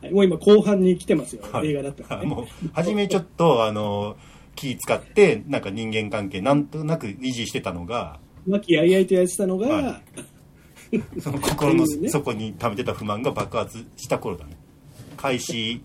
[0.02, 2.28] はい、もう今後半に来てますよ、はい映画だったら、ね。
[2.28, 4.18] もう、初めちょっと、 あの、
[4.56, 10.02] 気使って、なんか人間関係なんとなく維持してたのが、和気あいあいとやってたのが、は
[11.20, 14.58] その心の底に溜めてた不満が爆発した頃だね。
[15.18, 15.82] 開始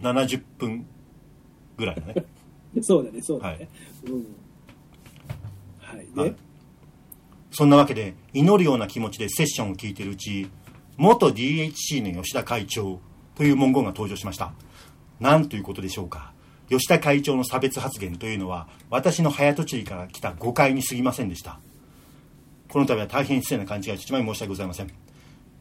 [0.00, 0.86] 70分
[1.76, 2.24] ぐらいだね。
[2.82, 3.54] そうだね、そうだね。
[3.54, 3.68] はい
[4.12, 4.26] うん。
[5.78, 6.06] はい。
[6.14, 6.36] で、はい
[7.56, 10.48] そんなわけで、祈るような気持ちでセッションを聞いているうち、
[10.96, 13.00] 元 DHC の吉田会長
[13.34, 14.52] という文言が登場しました。
[15.20, 16.32] なんということでしょうか。
[16.68, 21.58] 吉田会長の差別発言というのは、私の早とちりから来た誤解に過ぎませんでした。
[22.68, 24.90] この度は大変失礼な勘違いをしてしまい申し訳ございません。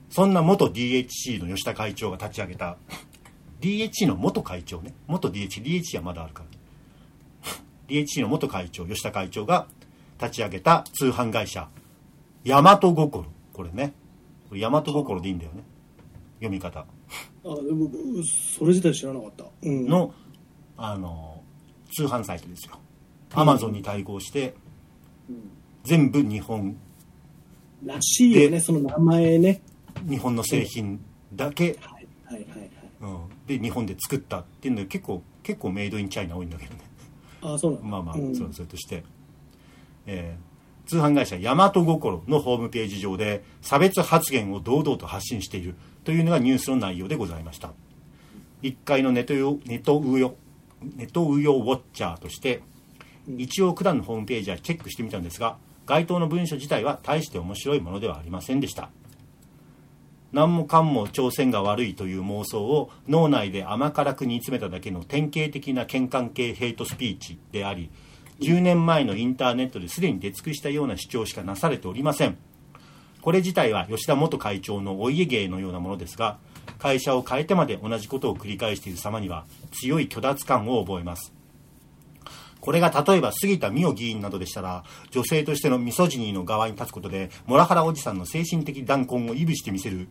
[0.09, 2.77] そんな元 DHC の吉田会長が立ち上げた、
[3.61, 6.49] DHC の元会長ね、元 DHC、DHC はまだあるから。
[6.49, 6.63] ね
[7.87, 9.67] DHC の元会長、吉田会長が
[10.19, 11.67] 立ち上げた通販会社、
[12.45, 13.25] 大和心。
[13.53, 13.93] これね。
[14.53, 15.63] これ大和心でいいんだよね。
[16.35, 16.79] 読み方。
[16.81, 16.85] あ
[17.43, 17.89] でもう
[18.23, 19.45] それ自体知らなかった。
[19.63, 19.87] うん。
[19.87, 20.13] の、
[20.77, 21.41] あの、
[21.91, 22.79] 通販サイトですよ。
[23.33, 24.53] アマゾンに対抗して、
[25.83, 26.77] 全部日本、
[27.83, 29.61] らしいよね、でその名前ね。
[30.07, 32.69] 日本の製品だけ、はいはいはいはい。
[33.01, 36.79] うん、で、日本で作ったっていうので結構、結構メイドインチャイナ多いんだけどね。
[37.41, 37.87] あそうなんだ。
[37.87, 39.03] まあまあ、うんそれそれとして、
[40.05, 40.52] えー
[40.85, 47.71] 通販会社大和心のホームページ上で差別発言を堂々と発信しているというのがニュースの内容でございました。
[48.61, 50.35] 1階のネトウヨネトウヨ
[50.95, 52.61] ネトウヨウォッチャーとして
[53.37, 58.89] 一応九段のホームページはチェックしてみたんですが該当の文書自体は大して面白いものではありませんでした。
[60.31, 67.91] 何もかんも朝鮮が悪いという妄想を脳内で甘辛く煮詰めただけの典型的な喧嘩系ヘイトスピーチであり
[68.43, 72.37] 10年前のインターネットですでに出尽くしたような主張しかなされておりません。
[73.21, 76.39] これ自体は吉田元会長のお家芸のようなものですが
[76.77, 81.33] 会社を変えてまで同じことを繰り返している様には強い虚脱感を覚えます。
[82.59, 90.09] これが例えば杉田水脈議員などでしたら女性としてのミソジニーの側に立つことでモラハラおじさんの精神的断根をいぶしてみせる。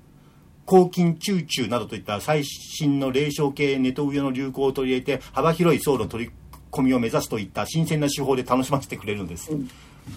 [0.64, 6.32] 抗菌チューチューなどといった最新の霊障系ネトウヨの流行を取り入れて幅広い層の取り
[6.72, 9.52] 込みを目指すといった新鮮な手法で楽しませてくれるんです、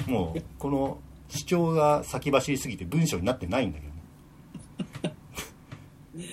[0.07, 0.97] もうこの
[1.29, 3.93] 主張が先走りすぎて文章になってないんだけど
[6.15, 6.25] ね。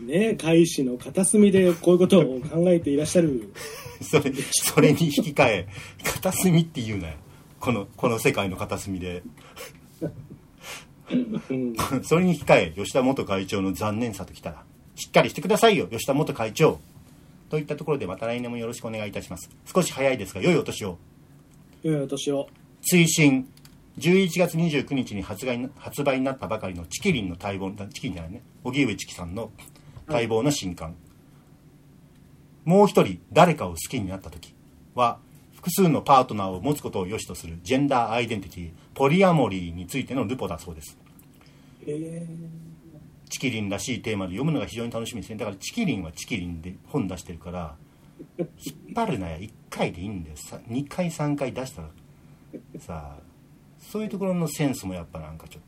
[0.30, 3.52] ね開始の片隅でこういうことを考えていらっしゃる。
[4.00, 5.68] それそれに引き換え
[6.04, 7.14] 片隅って言うなよ。
[7.60, 9.22] このこの世界の片隅で。
[10.00, 10.06] う
[11.54, 11.74] ん。
[12.02, 14.64] それに引き換え吉田元会長の残念さときたら
[14.96, 16.80] しっかりしてくださいよ吉田元会長
[17.48, 19.50] といったところでまた来年もよろしくお願いいたします。
[19.64, 20.98] 少し早いですが良いお年を。
[21.82, 22.48] 良いお年を。
[22.82, 23.48] 追伸。
[23.98, 28.42] 11月29日に発売発売になったばかりのチキリンの待望チキリンじゃないね。
[28.64, 29.50] 荻上チキさんの
[30.06, 30.94] 待望の新刊、
[32.66, 34.54] もう一人誰かを好きになった時
[34.94, 35.18] は
[35.54, 40.98] 複数のパートナーを持つことを良しとするジェンダーアイデンティティポリアモリーについてのルポだそうです。
[41.86, 42.26] え
[43.28, 45.36] チキリンらしいテーマで読むのが非常に楽しみですね。
[45.36, 47.74] だからチキリンはチキリンで本出してるから
[48.38, 48.48] 引っ
[48.94, 50.36] 張るなや1回でいいんだよ。
[50.36, 51.88] さ2回3回出したら
[52.78, 53.18] さあ
[53.78, 55.66] そういうところのセンスもやっぱなんかちょっー、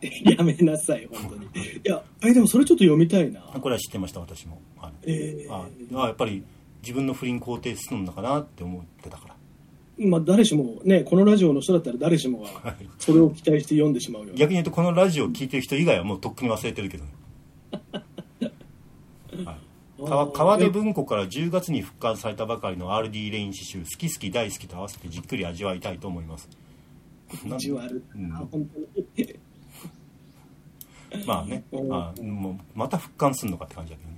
[0.36, 1.46] やめなさい、本当に。
[1.46, 1.48] い
[1.84, 3.40] や、え、でもそれちょっと読みたいな。
[3.40, 4.60] とこれは知ってました私も。
[4.78, 6.44] あのえああやっぱり
[6.82, 9.34] 自分の不倫肯定するのかなって思ってたから。
[9.34, 9.35] ー、
[9.98, 14.34] まあ誰しも、ね、このラジオの人だったら誰しもが、それを期待して読んでしまうよ。
[14.34, 17.10] 逆に言うとこのラジオを聞いてる人以外はもうとっくに忘れてるけどね、
[19.44, 19.56] はい、
[20.04, 26.48] 川川出文庫から10月に復刊されたばかりの RD レイン詩集「好き好き大好き」と合わせてじっくり味わいたいと思います。
[27.44, 28.80] なじわるな、うん本当
[29.22, 29.34] に。
[31.24, 34.16] まあね、 あ、もうまた復刊するのかって感じだけどね。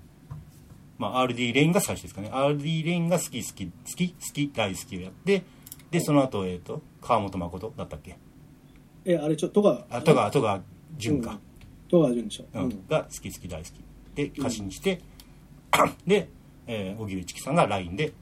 [0.99, 2.31] まあ RD レインが最初ですかね。
[2.31, 5.45] RD レインが好き好き好き好き大好きをやって
[5.91, 8.19] でその後えっ、と川本誠だったっけ？
[9.05, 10.61] え、あれちょっとが、あ戸川戸川
[10.99, 11.39] 潤か、
[11.89, 12.45] 戸川潤でしょ。
[12.55, 12.87] うん。
[12.89, 13.89] が好き好き大好き。
[14.15, 15.01] て歌詞にして、
[16.07, 16.29] で、
[16.67, 18.13] えー、荻上チキさんが LINE で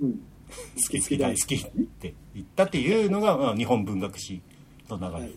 [0.00, 0.12] うん。
[0.76, 1.58] 「好き好き大好き」っ
[1.98, 4.40] て言ったっていうのが、まあ、日本文学史
[4.88, 5.32] の流れ、はい。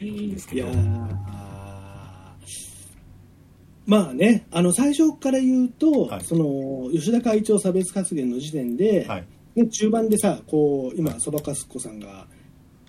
[0.32, 0.68] ですけど。
[3.86, 6.24] まあね、あの最初から言うと、はい。
[6.24, 12.26] その吉田会長差別発言の時点で、はいね、中盤でさ、こう今、そばかすっこさんが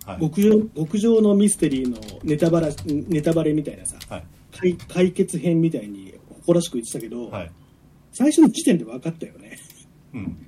[0.06, 0.20] はい。
[0.22, 4.24] 極上、極上のミステリーのネタバラネタバレみたいなさ、はい。
[4.52, 7.52] 解解決編みたいに誇らしく言ってたけど、はい。
[8.12, 9.58] 最初の時点で分かったよね。
[10.14, 10.48] うん。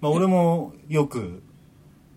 [0.00, 1.42] まあ、俺もよく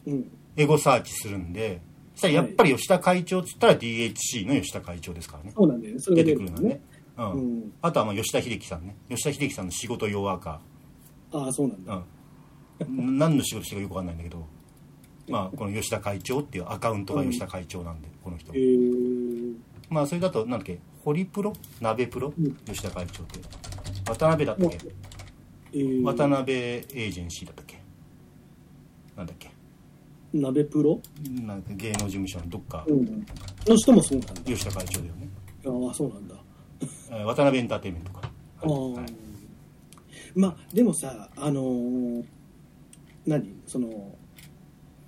[0.06, 1.82] うん、エゴサーチするんで
[2.15, 5.54] そしたらやっぱり吉田会長っつったら DHC の吉田会長ですからね。
[5.56, 6.82] そうなんだよね、それ出てくるのはね。
[7.18, 7.32] うん。
[7.32, 7.74] うん。
[7.82, 8.96] あとはまあ吉田秀樹さんね。
[9.10, 10.60] 吉田秀樹さんの仕事弱か
[11.32, 11.96] ああ、そうなんだ。
[11.96, 12.04] うん、
[12.88, 14.48] 何の仕事してるかよくわかんないんだけど、
[15.28, 18.52] まあ、この吉田会長っていうアカウントが吉田会長なんで、この人。
[18.54, 18.58] え。
[18.58, 19.56] ー、
[19.89, 21.54] まあ、それだと、なんだっけ、ホリプロ？
[21.82, 22.56] 鍋プロ、うん。
[22.65, 23.39] 吉田会長って。
[24.10, 24.78] 渡辺だったっけ？
[25.74, 27.80] えー、渡辺エージェンシーだったっけ？
[29.15, 29.52] なんだっけ？
[30.34, 31.02] 鍋プロ、
[31.42, 33.26] なんか芸能事務所のどっか、うん、
[33.68, 34.42] の人もそうなんだ。
[34.42, 35.30] 吉田会長だよね。
[35.65, 36.36] ああ、そうなんだ。
[37.12, 38.32] えー渡辺エンターテインメントか。
[38.62, 38.94] あー。
[38.94, 39.13] はい。
[40.36, 42.24] まあでもさあのー
[43.25, 43.55] 何？
[43.65, 44.15] その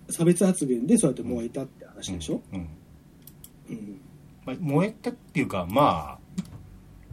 [0.09, 2.59] 差別発言でそうやって燃えたって話でしょ、うん。
[2.59, 2.67] うん。
[3.69, 4.01] うん。
[4.45, 6.19] まあ、燃えたっていうか、まあ、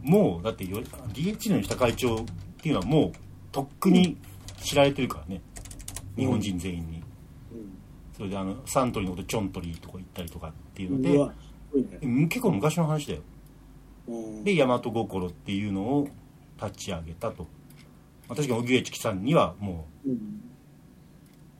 [0.01, 2.17] もう、だってよ、DH の吉田会長っ
[2.61, 3.11] ていうのはもう、
[3.51, 4.17] とっくに
[4.61, 5.41] 知られてるからね。
[6.17, 7.03] 日本人全員に。
[8.15, 11.29] それで、あの、サントリーのことチョントリーとか言ったりとかっていうのでね。
[12.01, 13.21] うん結構昔の話だよ。
[14.07, 14.43] うん。
[14.43, 16.07] で、大和心っていうのを
[16.61, 17.43] 立ち上げたと。
[18.27, 20.13] まあ確かに、荻上チキさんにはもうん。
[20.13, 20.17] う、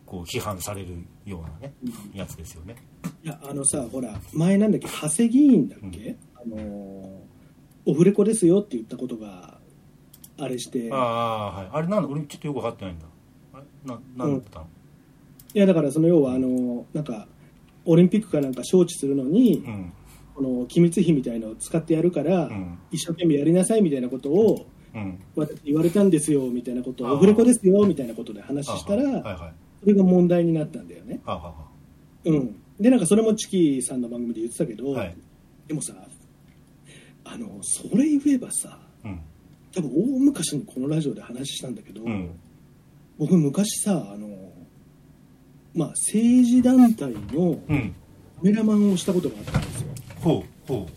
[0.10, 0.95] こう、批判される
[1.26, 2.76] ようなね、うんやつですよね。
[3.24, 7.19] いやあのさほら前なんだっけ長谷議員だっけ、あのー
[7.86, 9.58] オフレコですよって言ったことが
[10.38, 11.69] あれしてああ、はい。
[11.74, 13.06] あれなんだ俺ちょっとよく分かってないんだ。
[13.54, 13.63] あれ？
[13.86, 14.67] な、なんだったの、
[15.54, 17.28] いやだからその要はあのーなんか
[17.86, 19.93] オリンピックかなんか招致するのに、うん。
[20.36, 22.80] この機密費みたいのを使ってやるから、うん。
[22.91, 25.19] 一生懸命やりなさいみたいなことをうん。
[25.36, 29.54] 私言われたんですよみたいなことをオフレコですよみたいなことで話したら、はいはい。
[29.82, 31.54] それが問題になったんだよね、はあ、は
[32.26, 35.15] うん、でなんかそれもチキさんの番組で言ってたけど、あはい。
[35.68, 35.94] でもさ
[37.26, 39.22] あのそれ言えばさうん。
[39.74, 42.32] 多分大昔にこのラジオで話したんだけど、うん。
[43.18, 44.28] 僕昔さあの、
[45.76, 47.96] まあ、政治団体のうん。
[48.39, 49.88] カメラマンをしたことがあったんですよ
[50.22, 50.88] ほう、ほ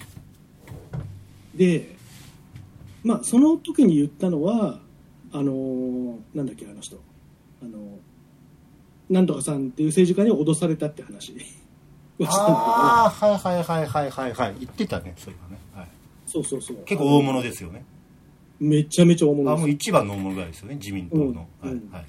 [1.57, 1.97] で
[3.03, 4.79] まあその時に言ったのは
[5.33, 7.01] あのなんだっけあの人
[7.61, 7.99] あの
[9.13, 11.33] なんとかさんっていう政治家に脅されたって話
[12.19, 12.25] う。
[12.25, 14.55] はしたんだああ、はいはいはいはいはいはい。
[14.61, 15.59] 言ってたね、そういうのね。
[15.75, 15.87] はい。
[16.27, 17.85] けどそうそうそう結構大物ですよね。
[18.59, 21.25] めちゃめちゃ大あ、もう物です一番の大物ぐらいですよね、自民党の。
[21.25, 21.91] うんはいうん。
[21.93, 22.07] はい。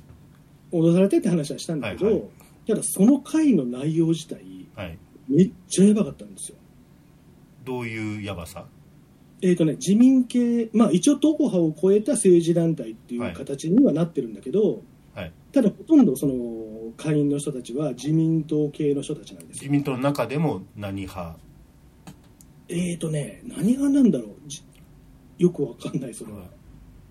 [0.72, 2.24] 脅されてって話はしたんだけど、はいはい
[2.66, 4.38] ただその回の内容自体
[4.74, 4.98] はい。
[5.28, 6.58] めっちゃやばかったんですよ
[7.66, 8.66] どういうやばさ？
[9.42, 14.80] えーとね、自民系、まあ、一応、党派を超えた政治団体っていう形にはなってるんだけど、はい。
[15.52, 16.34] ただ、ほとんどその
[16.98, 19.62] 会員の人たちは自民党系の人たちなんですよ。
[19.64, 21.38] 自民党の中でも何派？
[22.70, 24.64] えーとね、何がなんだろう、じ
[25.38, 26.46] よくわかんない、それは。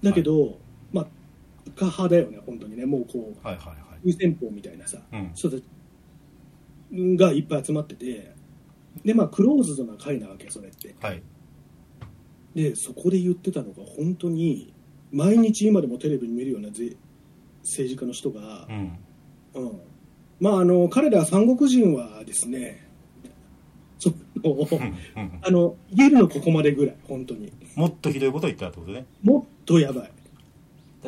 [0.03, 0.59] だけど、
[0.93, 1.07] まあ、
[1.69, 3.77] 赤派だよね、本当にね、もうこう、はいはいはい。
[4.01, 5.31] 風船砲みたいなさ、うん。
[5.35, 5.65] 人たち
[6.93, 8.35] がいっぱい集まってて、
[9.05, 10.95] で、まあ、クローズドな会なわけ、それって。
[11.01, 11.23] はい。
[12.55, 14.75] でそこで言ってたのが本当に
[15.11, 16.99] 毎日今でもテレビに見るようなぜ
[17.62, 18.98] 政治家の人がう、ん。
[19.55, 19.81] うん。
[20.40, 22.87] まああの彼ら三国人はですね
[23.98, 24.68] その
[25.42, 27.53] あの言えるのここまでぐらい本当に。
[27.77, 29.07] もっとひどいことを言ったってことね。
[29.22, 30.11] もっとやばい。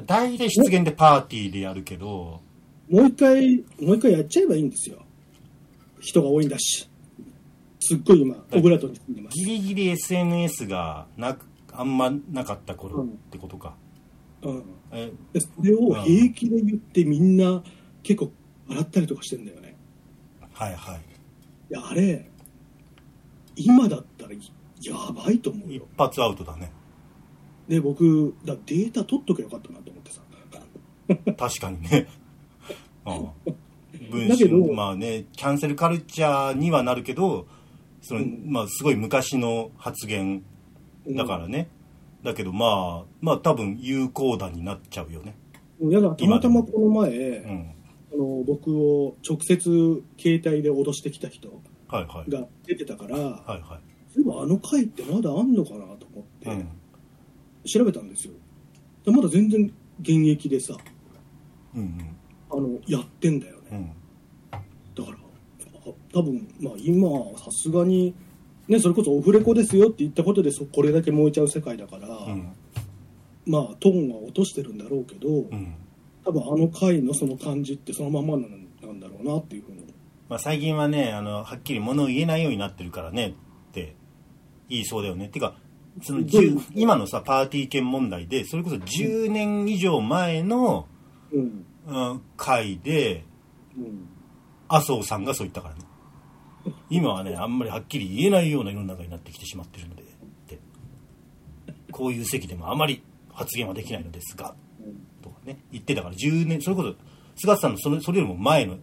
[0.06, 2.40] 大体失言でパーティーでやるけど、
[2.88, 5.04] もう一回もう一回やっちゃえばいいんですよ。
[6.00, 6.88] 人が多いんだし。
[7.80, 8.94] すっごい今オブラートに
[9.28, 13.74] ギリギリ SNS がなくあんまなかった頃ってことか。
[13.78, 13.83] うん
[14.50, 17.62] それを平気で言ってみんな
[18.02, 18.32] 結構
[18.68, 19.76] 笑ったりとかしてんだよね
[20.52, 21.00] はいはい。
[21.70, 22.30] いやあれ
[23.56, 26.70] 今だったらやばいと思う一よ発アウトだね。
[27.68, 30.20] で僕だデータ取っとけばよかったなと思ってさ
[31.36, 32.06] 確かにね。
[33.06, 33.54] うん
[34.10, 37.46] 文だけど春まあね、キャンセルカルチャーにはなるけど、
[38.02, 40.42] その、まあすごい昔の発言
[41.08, 41.68] だからね。
[42.24, 45.36] だけどまあ、まあ多分有効打になっちゃうよね。
[45.80, 47.70] いやだたまたまこの前、うん。
[48.12, 51.50] あの僕を直接携帯で脅してきた人。
[51.88, 53.94] が出てたから、はいはい。
[54.14, 56.68] そういえばあの回ってまだあんのかなと思って、うん
[57.66, 58.34] 調べたんですよ
[59.04, 60.76] でまだ全然現役でさ
[61.74, 62.16] うん
[62.50, 63.90] あのやってんだよねうん
[64.94, 65.16] だから
[65.86, 67.08] あ多分まあ今
[67.38, 68.14] さすがに
[68.68, 72.52] ねそれこそオフレコですよって言ったことでそこれだけ燃えちゃう世界だから、うん。
[73.46, 75.74] まあトーンは落としてるんだろうけど、うん。
[76.24, 78.46] 多分あの回のその感じってそのままな
[78.92, 79.84] んだろうなっていうふうに。
[80.28, 83.32] まあ、最近はねあのはっきり物を言えないようになってるからねっ
[83.72, 83.94] て
[84.70, 85.26] 言いそうだよね。
[85.26, 85.56] っていうか
[86.02, 90.88] そのどういう10今のさパーティー券問題でそれこそ10年以上前の、
[91.32, 91.66] うん。
[91.86, 93.24] うん、回で
[93.76, 94.08] うん。
[94.68, 95.82] 麻生さんがそう言ったからね
[96.90, 100.06] 今はねあんまりはっきり言えないような世の中になってきてしまってるのでっ
[100.46, 100.58] て。
[101.90, 103.02] こういう席でもあまり
[103.32, 104.54] 発言はできないのですが
[105.22, 106.94] とかね言ってたから10年それこそ
[107.36, 108.76] 菅さんのそれそれよりも前の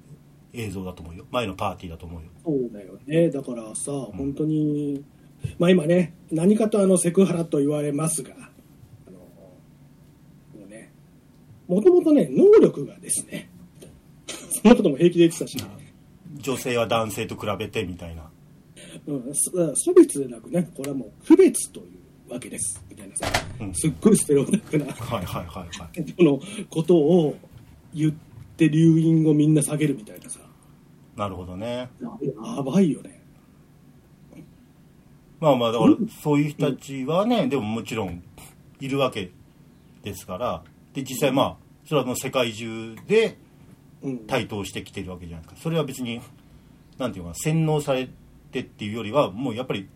[0.53, 1.25] 映像だと思うよ。
[1.31, 2.27] 前のパーティーだと思うよ。
[2.43, 3.29] そうだよね。
[3.29, 5.03] だからさ本当に
[5.57, 8.33] まあ今ね何かとあのセクハラと言われますが
[9.07, 10.91] あのもうね
[11.67, 13.49] もともとね能力がですね
[14.27, 15.57] そんなことも平気で言ってたし、
[16.41, 18.23] 女性は男性と比べてみたいな。
[19.07, 19.51] うん、す
[19.85, 21.83] 差別でなくねこれはもう区別とい
[22.29, 22.83] うわけです。
[22.89, 23.27] みたいなさ、
[23.59, 23.73] うん。
[23.73, 26.13] すっごいステレオタイプなはいはいはいはい。
[26.13, 27.35] このことを
[27.93, 28.13] 言っ
[28.57, 30.39] て留飲をみんな下げるみたいなさ。
[31.15, 31.89] なるほどね。
[32.01, 33.21] やばいよね。
[35.39, 38.23] まあまあだからそういう人たちはねでももちろん
[38.79, 39.31] いるわけ
[40.03, 40.63] ですから。
[40.93, 43.35] で実際まあそれはもう世界中でうん
[44.27, 45.61] 台頭してきてるわけじゃないですか。
[45.61, 46.21] それは別に
[46.97, 48.09] なんていうのかな洗脳され
[48.51, 49.87] てっていうよりはもうやっぱり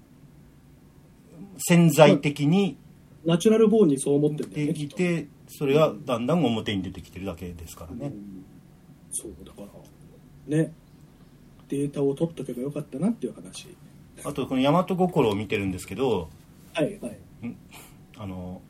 [1.58, 2.78] 潜在的に
[3.26, 8.14] ナチュラルボーンにそう思ってるんだよでねてそれがだんだん表に出てきてるだけですからね。
[9.12, 10.72] そうだからね。
[11.68, 13.68] データを取っとけばよかったなっていう話。
[14.24, 16.30] あとこの大和心を見てるんですけど
[16.74, 17.18] はいはい。
[18.18, 18.62] あの、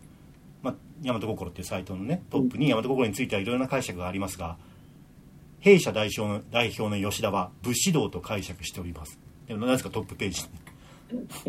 [0.64, 4.58] まあ、大和心っていうサイトのねトップに大和心についてはいろいろな解釈がありますが
[5.66, 9.18] 弊社代表の代表の吉田は武士道と解釈しております。
[9.48, 10.44] でも何ですかトップページ。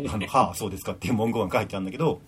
[0.01, 2.19] に あのはあそうですかっていう文言が書いてあるんだけど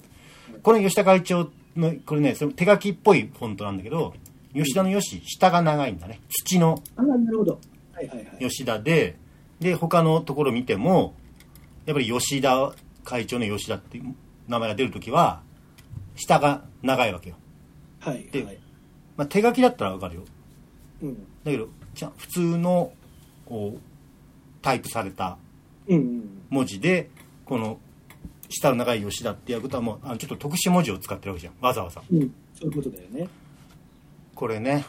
[0.61, 4.13] この吉田会長のこれねその手書きっぽいフォントなんだけど
[4.53, 6.19] 吉田の吉下が長いんだね。
[6.29, 6.83] 土の
[8.39, 9.15] 吉田で
[9.59, 11.15] で他のところ見ても
[11.87, 12.71] やっぱり吉田
[13.03, 14.15] 会長の吉田っていう
[14.47, 15.41] 名前が出るときは
[16.15, 17.35] 下が長いわけよ、
[18.05, 18.59] ではいはい。
[19.17, 20.25] まあ、手書きだったらわかるよ。
[21.01, 21.15] うん。
[21.43, 21.67] だけど
[21.99, 22.93] じゃあ普通の
[23.45, 23.79] こう
[24.61, 25.37] タイプされた
[26.49, 27.09] 文字で
[27.43, 27.77] この
[28.47, 31.53] 下の長い吉田っていうことはもうあのちょっと特殊文字を使ってるわけじゃん。
[31.59, 32.01] わざわざ。
[32.09, 32.33] うん。
[32.57, 33.27] そういうことだよね。
[34.33, 34.85] これね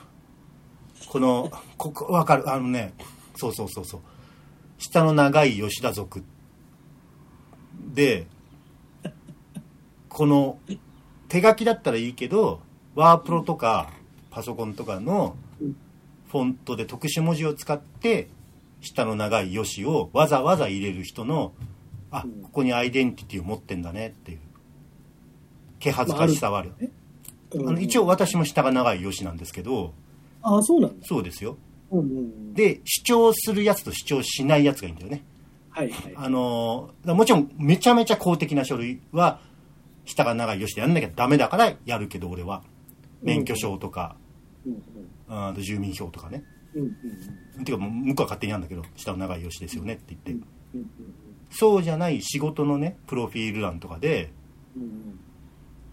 [1.09, 2.49] このここわかる。
[2.49, 2.95] あのね
[3.35, 4.01] そうそうそうそう。
[4.79, 6.23] 下の長い吉田族
[7.93, 8.29] で
[10.09, 10.61] この
[11.27, 12.61] 手書きだったらいいけど
[12.95, 13.91] ワープロとか
[14.31, 15.50] パソコンとかのうん
[16.31, 18.29] フォントで特殊文字を使って
[18.81, 21.53] 下の長い「よし」をわざわざ入れる人の
[22.13, 22.43] あうん。
[22.43, 24.39] ここにアイデンティティを持ってんだねっていう。
[25.79, 26.73] 気恥ずかしさはある,、
[27.53, 27.69] うん。
[27.69, 29.95] あの一応私も下が長い「よし」なんですけど
[30.43, 31.07] ああそうなんだ。
[31.07, 31.57] そうですよ。
[31.91, 32.55] うんうんうん。
[32.55, 35.25] で主張するやつと主張しないやつがいいんだよね。
[35.71, 36.13] はいはい。
[36.17, 39.41] あのーもちろんめちゃめちゃ公的な書類は
[40.05, 42.63] 下が長いよしでやんなきゃダメだからやるけど俺は。
[43.23, 44.17] 免許証とか、
[44.67, 44.83] うんうん
[45.31, 46.45] あと住民票とかね。
[46.75, 50.39] うんうんていうかもう向こうは勝手にやるんだけど下の長いよしですよねって言って、うん
[50.75, 50.91] うん
[51.53, 54.31] そうじゃない仕事のねプロフィール欄とかで
[54.77, 55.21] うんうん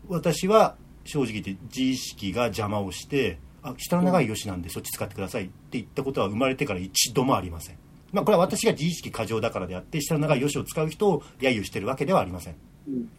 [0.07, 7.77] 私は正直言って自意識が邪魔をしてあ下の長いよしなんでそっち使ってくださいって言ったことは生まれてから一度もありません。
[8.13, 12.55] まあこれは私が自意識過剰だからであって下の長いよしを使う人を揶揄してるわけではありません
[12.87, 13.09] うんうん。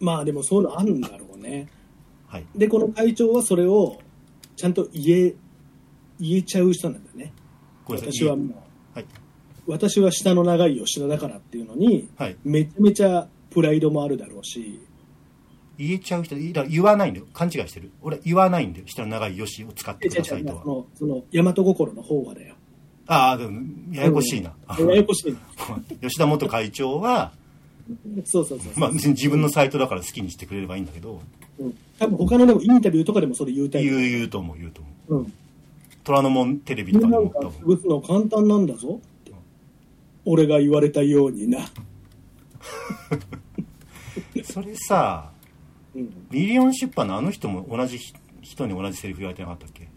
[0.00, 1.68] まあでもそういうのあるんだろうね。
[2.26, 2.46] はい。
[2.56, 4.00] でこの会長はそれを
[4.56, 5.34] ちゃんと言え
[6.20, 7.32] 言えちゃう人なんだね。
[7.86, 8.54] 私はもう。
[8.94, 9.06] はい。
[9.66, 12.36] 私は下の長い吉田だからっていうのにはい。
[12.44, 14.80] めちゃめちゃプライドもあるだろうし。
[15.76, 17.26] 言えちゃう人だから言わないんだよ。
[17.32, 17.90] 勘違いしてる。
[18.02, 18.86] 俺言わないんだよ。
[18.86, 20.62] 下の長いよしを使ってくださいとは。
[20.62, 22.54] そのその大和心の方はだよ。
[23.06, 23.60] ああでも
[23.92, 24.88] ややこしいな、うん。
[24.88, 25.38] ややこしいな。
[26.00, 27.32] 吉田元会長は、
[28.24, 31.20] そうそうそうそう、まあ、別に自分のサイトだから好きにしてくれればいいんだけど。
[31.58, 33.94] うん、多分他のでもインタビューとかでもそれ言うタイプ。
[33.94, 35.22] 言う言うと思う言うと思う。
[35.22, 35.32] うん。
[36.02, 39.32] 虎ノ門テレビとかでなんかも多分潰すの簡単なんだぞって。
[40.26, 41.58] 俺が言われたようにな、
[44.44, 45.30] それさ
[45.94, 47.98] うん、ミリオン出版のあの人も同じ
[48.42, 49.88] 人に同じセリフ言われてなかったっけ？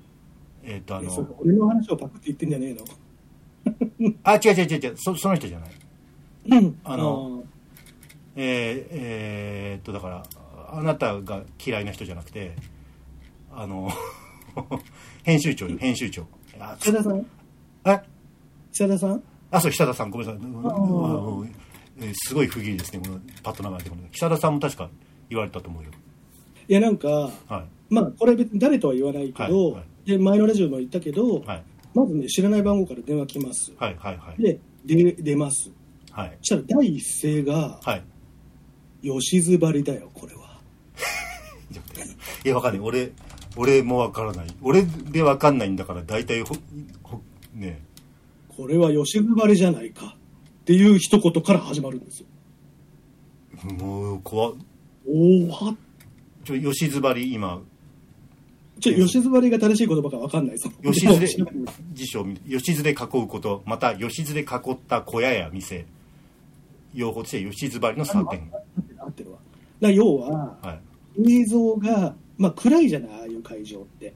[0.63, 4.79] えっ、とあえそれの俺の話をパクって言ってんじゃねえの あ違う違う違う。
[4.79, 5.71] 違うそその人じゃない。
[6.49, 6.79] うん。
[6.83, 7.43] あの
[8.35, 10.23] えーえーっとだから
[10.69, 12.53] あなたが嫌いな人じゃなくて
[13.51, 13.89] あの
[15.23, 16.25] 編集長よ編集長。
[16.59, 17.25] あ久田さん？
[17.85, 17.99] え？
[18.71, 19.23] 久田さん？
[19.51, 20.09] あそう久田さん。
[20.09, 20.41] ごめんなさい。
[21.99, 24.89] えーすごい不義理ですねこのパッと名前で久田さんも確か
[25.29, 25.89] 言われたと思うよ。
[26.67, 27.31] いやなんかは
[27.89, 27.93] い。
[27.93, 30.09] まあこれ別に誰とは言わないけど、はいはい。
[30.09, 31.63] で前のラジオも言ったけど、はい。
[31.93, 33.73] まずね知らない番号から電話来ます。
[33.77, 34.41] はいはいはい。
[34.41, 35.71] でで出ます。
[36.11, 36.37] はい。
[36.41, 38.03] そしたら第一声がはい。
[39.01, 40.46] 吉津張りだよこれは
[42.45, 42.81] いやわかんない。
[42.81, 43.11] 俺
[43.55, 44.47] 俺もわからない。
[44.61, 46.55] 俺でわかんないんだから大体ほ
[47.03, 47.21] ほ
[47.53, 47.81] ね。
[48.49, 50.15] これは吉津張りじゃないか。
[50.61, 52.27] っていう一言から始まるんですよ。
[53.73, 54.53] もう怖っ。
[55.07, 55.75] おおは
[56.43, 57.61] ちょ吉津張り今。
[58.79, 60.69] ちょ吉津張りが正しい言葉か分かんないぞ。
[60.83, 62.93] 吉津ででも 辞書吉津で囲
[63.23, 63.63] うこと。
[63.65, 65.85] また吉津で囲った小屋や店。
[66.93, 68.51] 用法として吉津張りの3点。
[68.99, 69.37] 合ってるわ。
[69.37, 69.47] だか
[69.81, 70.86] ら要ははい
[71.25, 74.13] 映像が、まあ、暗いじゃないああいう会場って。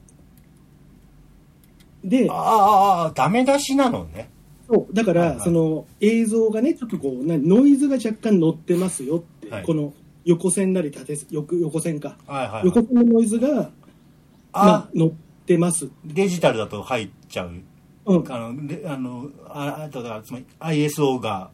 [2.04, 4.28] でああああダメ出しなのね。
[4.68, 4.94] そう。
[4.94, 5.40] だから、はいはい。
[5.40, 9.64] その映像がねちょっとこうなノイズが若干乗ってますよって、はい。
[9.64, 9.92] この
[10.24, 13.70] 横線なり縦横横線か、はいはい、はい、横線のノイズが、ま
[14.52, 17.50] ああ、乗ってます、デジタルだと入っちゃう。
[18.04, 21.50] うん、あのであのああとだからつまり ISO が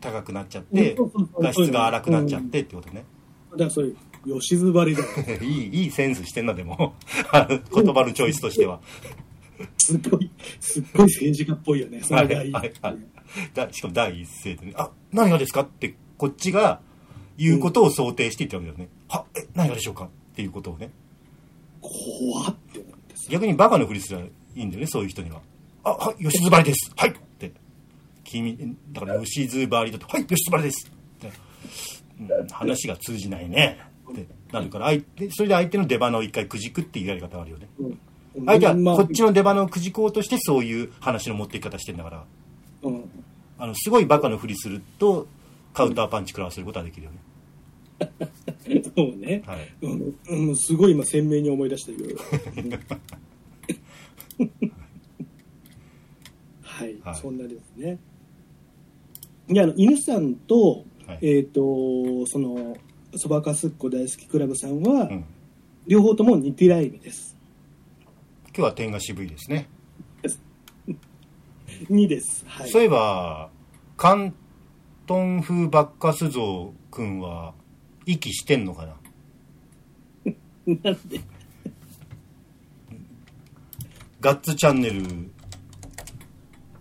[0.00, 0.96] 高くなっちゃって
[1.40, 3.04] 画質が荒くなっちゃってってことね、
[3.52, 3.90] だからそれ
[4.24, 5.02] 吉津張りだ。
[5.02, 5.08] よ
[5.42, 6.94] いいいいセンスしてんなでも。
[7.74, 8.80] 言葉のチョイスとしては。
[9.78, 12.96] すっごいすっごい政治家っぽいよねそれがいい、はいはいはい。
[13.54, 16.80] だしかも第一声でね「あ何がですか?」ってこっちが
[17.36, 20.90] 言うことを想定して言ってるわけだよね「はえ何がでしょうか?」っていうことをね。
[21.80, 23.30] 怖って思ってさ。
[23.30, 25.40] 逆にバカのふりすらいいんだよねそういう人には
[25.84, 26.90] 「あはい吉津張りです。
[26.96, 27.52] はい」って。
[28.24, 31.30] 君だから吉津張りだと「はい吉津張りです」って、
[32.20, 33.78] うん、話が通じないね
[34.12, 37.68] ってなるから相手それで相手の出花を一回くじくっていうやり方があるよね。
[37.78, 37.98] うん。
[38.46, 42.24] 相手はまあこっちの出花をくじこうとしてそういう話の持っていき方してんだから
[42.82, 43.04] うん。
[43.58, 45.26] あのすごいバカのふりすると
[45.72, 47.18] カウンターパンチ食らわせることはできるよね。
[48.96, 49.74] そうね、はい。
[49.82, 50.16] うん。
[50.28, 52.16] うん、すごい今鮮明に思い出したけど。
[56.62, 57.14] はい、はい。
[57.14, 57.98] そんなですね。
[59.48, 61.18] であの犬さんと,、はい。
[61.22, 62.76] えっ、とその
[63.16, 65.24] そばかすっこ大好きクラブさんは、うん。
[65.86, 67.36] 両方ともニティライミです。
[68.46, 69.68] 今日は点が渋いですね、
[71.90, 72.44] 2 です。
[72.46, 72.70] はい。
[72.70, 73.50] そういえば
[73.96, 74.34] 関
[75.06, 77.54] 東風バッカス像くんは
[78.06, 78.96] 息してんのかな？
[80.82, 81.20] なんで？
[84.20, 85.02] ガッツチャンネル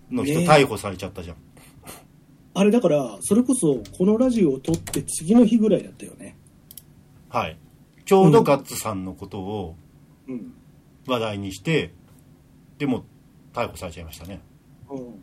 [0.10, 1.36] の人逮捕されちゃったじゃん、
[2.56, 6.38] あれだからそれこそこのラジオを撮って次の日ぐらいだったよね。
[7.30, 7.58] はい。
[8.06, 9.76] ちょうどガッツさんのことを
[10.28, 10.54] うん、
[11.06, 11.94] 話題にして
[12.78, 13.04] でも
[13.54, 14.40] 逮捕されちゃいましたね。
[14.90, 15.16] うん、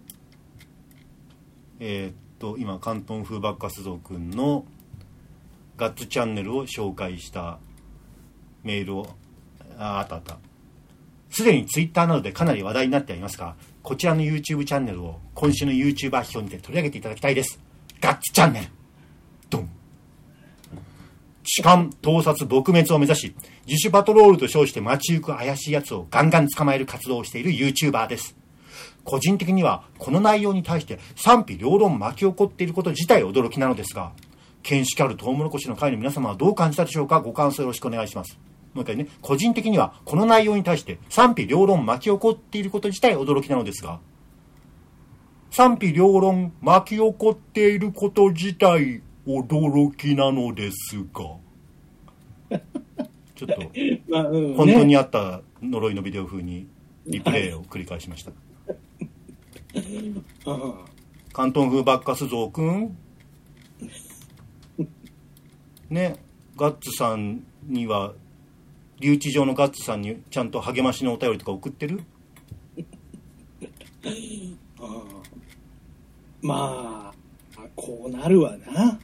[1.78, 4.64] えーっと今関東風バッカス像くんの
[5.76, 7.58] ガッツチャンネルを紹介した
[8.62, 9.06] メールを
[9.78, 10.38] ああったあった。
[11.30, 17.58] すでにツイッターなどでかなり話題になってありますがこちらの YouTube チャンネルを今週の YouTuber 表にて取り上げていただきたいです。
[18.00, 18.66] ガッツチャンネル。
[19.48, 19.70] ドン。
[21.42, 23.34] 痴漢盗撮撲滅を目指し
[23.66, 28.36] 自主パトロールと称して街行く怪しい奴をガンガン捕まえる活動をしている YouTuber です。
[29.02, 34.12] 個人的にはこの内容に対して賛否両論巻き起こっていること自体驚きなのですが
[34.62, 37.20] 見識あるトウモロコシの会の皆様はどう感じたでしょうか？
[37.20, 38.38] ご感想よろしくお願いします。
[38.74, 43.98] もう一回ね個人的にはこの内容に対して賛否両論巻き起こっていること自体驚きなのですが
[45.50, 51.36] 賛否両論巻き起こっていること自体驚きなのですが
[53.34, 53.72] ちょっと
[54.08, 54.56] まあうんね。
[54.56, 56.66] 本当にあった呪いのビデオ風に
[57.06, 58.30] リプレイを繰り返しました。
[60.46, 60.74] あ
[61.32, 62.96] 関東風バッカス像くん。
[65.88, 66.16] ね
[66.56, 68.12] ガッツさんには
[69.00, 72.02] 留置場のガッツさんにちゃんと励ましのお便りとか送ってる？
[74.04, 74.86] ああ
[76.42, 77.12] ま
[77.56, 78.98] あこうなるわな。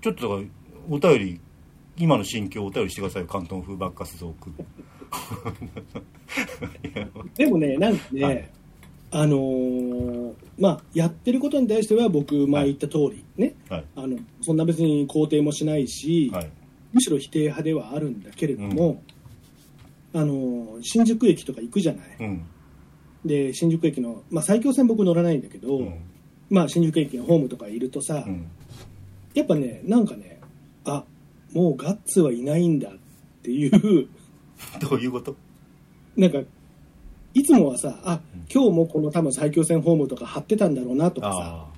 [0.00, 0.46] ちょっとだから
[0.88, 1.40] お便り
[1.96, 4.54] 今の心境をお便りしてくださいよ関東風バッカス像くん
[7.34, 8.48] でもねなんかね、はい。
[9.10, 13.84] あのーまあやってることに対しては僕前言った通りね、はい。
[13.96, 16.50] あのそんな別に肯定もしないし、はい
[16.92, 19.02] むしろ否定派ではあるんだけれども、
[20.14, 22.46] あのー新宿駅とか行くじゃない、うん。
[23.24, 25.94] で新宿駅の、まあ、埼京線僕乗らないんだけど、うん。
[26.50, 28.46] まあ、新宿駅のホームとかいるとさ、うん。
[29.34, 30.40] やっぱね、なんかね、
[30.84, 31.04] あ、
[31.52, 32.92] もうガッツはいないんだっ
[33.42, 33.70] ていう、
[34.80, 35.36] どういうこと？
[36.16, 36.38] なんか、
[37.34, 38.20] いつもはさ、あ、
[38.52, 41.68] 今日もこの多分最強戦ホームとか張ってたんだろうなとかさ、あ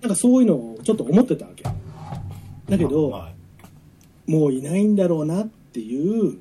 [0.00, 1.64] なんかそういうのをちょっと思ってたわけ。
[1.64, 1.72] だ
[2.70, 3.32] あけど、まあ
[4.30, 6.38] もういないんだろうなっていう、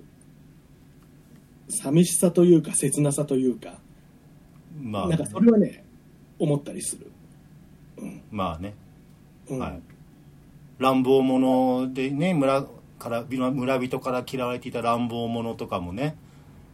[1.70, 3.80] 寂しさというか切なさというか、
[4.80, 5.84] まあ、なんかそれはね、
[6.38, 7.12] 思ったりする。
[8.30, 8.76] まあね、
[9.50, 9.60] うん。
[9.60, 9.82] はい。
[10.78, 12.68] 乱暴者でね村
[13.00, 16.16] から村人から嫌われていた乱暴者とかもね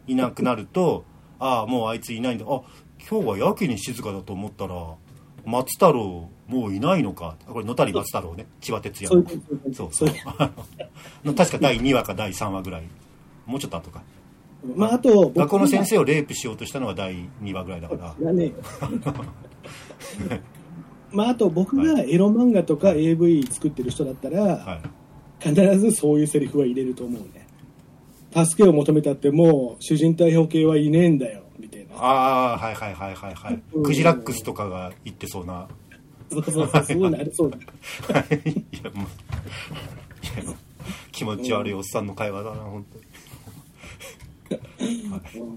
[0.06, 1.04] いなくなると
[1.40, 2.44] ああもうあいついないんだ。
[2.46, 2.62] あ
[3.10, 4.94] 今日はやけに静かだと思ったら
[5.46, 7.36] 松太郎もういないのか。
[7.46, 8.46] これ野谷松太郎ね。
[8.60, 9.24] 千葉哲也の。
[9.72, 10.08] そうそう
[11.34, 12.82] 確か第2話か第3話ぐらい。
[13.46, 14.02] もうちょっと後か。
[14.74, 18.32] まあ、あと、学校の先生生をレイプしようとしたのが第2話ぐらいだから。
[18.32, 18.52] ね
[21.12, 24.80] まあ、あと僕がエロ漫画とか AV 作ってる人だったら、は
[25.44, 25.48] い。
[25.48, 27.46] 必ずそういうセリフは入れると思うね。
[28.44, 31.42] 助けを求めたってもう主人公表系はいねえんだよ。
[31.98, 33.62] ああはいはいはいはいはい。
[33.72, 33.82] うん。
[33.82, 35.68] クジラックスとかが言ってそうな。
[36.30, 37.56] そうそうそう、そうなる、そうだ。
[37.58, 37.62] い。
[38.82, 39.06] やもう
[40.24, 40.54] いや
[41.12, 42.98] 気持ち悪いおっさんの会話だな本当
[44.84, 45.08] に。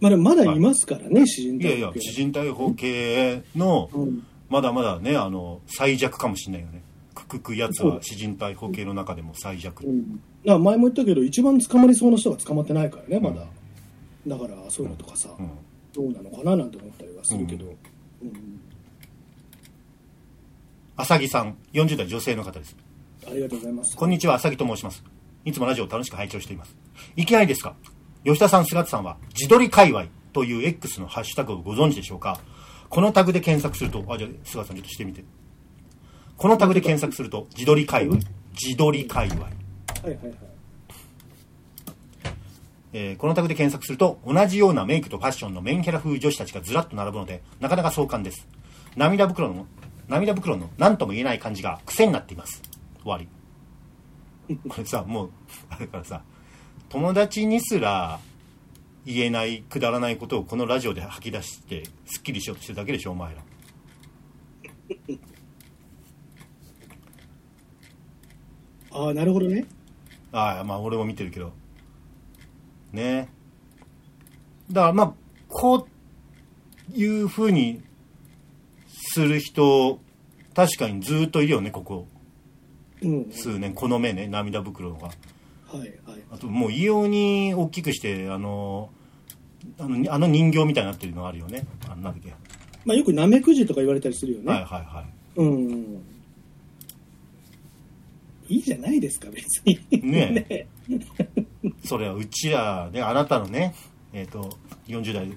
[0.00, 4.26] まあでもまだいますからね、主人公いやいや知人逮捕系のうん。
[4.48, 6.82] まだまだねあの最弱かもしれないよね。
[7.14, 13.46] くくくやつは詩人逮捕系の中でも最弱、うん、前も言ったけど一番捕まりそうな人が捕まってないからねまだ、
[14.26, 15.50] だからそういうのとかさ、うん。
[15.92, 17.68] どうなのかななんて思ったりはするけど、う
[18.26, 18.60] ん。
[20.96, 22.76] 浅木さん40代女性の方です。
[23.26, 23.96] ありがとうございます。
[23.96, 25.02] こんにちは浅木と申します。
[25.44, 26.76] いつもラジオを楽しく拝聴しています。
[27.16, 27.74] いきなりですが
[28.24, 32.38] 吉田さん菅田さんは自撮り界隈という X のハッシュタグをご存知でしょうか？
[32.90, 35.24] このタグで検索するとあじゃあ菅田さんちょっとしてみて。
[36.36, 38.18] このタグで検索すると自撮り界隈。
[38.52, 39.44] 自撮り界隈。
[39.44, 40.49] はいはいはい
[42.92, 48.46] えーこのタグで検索すると同じようなメイクとファッションのメインキャラ風女子たちがずらっと並ぶのでなかなか壮観です。
[48.96, 49.66] 涙袋の
[50.08, 52.62] 涙袋の何とも言えない感じが癖になっています。
[53.02, 53.28] 終わり。
[54.68, 55.30] これさもう
[55.70, 56.22] あれからさ
[56.88, 58.18] 友達にすら
[59.06, 63.42] 言えないくだらないことをこのラジオで吐き出してすっきりしようとしてるだけでしょお前ら。
[68.92, 69.66] ああなるほどね。
[70.32, 71.52] ああまあ俺も見てるけど
[72.92, 73.28] ね。
[74.70, 75.14] だからまあ
[75.48, 75.86] こ
[76.94, 77.82] ういうふうに
[78.88, 80.00] する人
[80.54, 82.06] 確かにずっといるよねここ。
[83.02, 83.30] うん。
[83.32, 85.08] 数年この目ね涙袋が。
[85.08, 85.12] は
[85.76, 85.90] いはい。
[86.32, 88.90] あともう異様に大きくしてあの
[89.78, 91.66] あのあの人形みたいになってるのあるよね。
[91.86, 92.34] あなんだっけ、
[92.84, 95.06] まあよくナメクジとか言われたりするよね、はいはいはい。
[95.36, 96.02] うん。
[98.48, 99.80] いいじゃないですか別に。
[100.02, 100.66] ね
[101.84, 103.74] それはうちらねあなたのね
[104.12, 104.50] えっ、と
[104.88, 105.30] 40代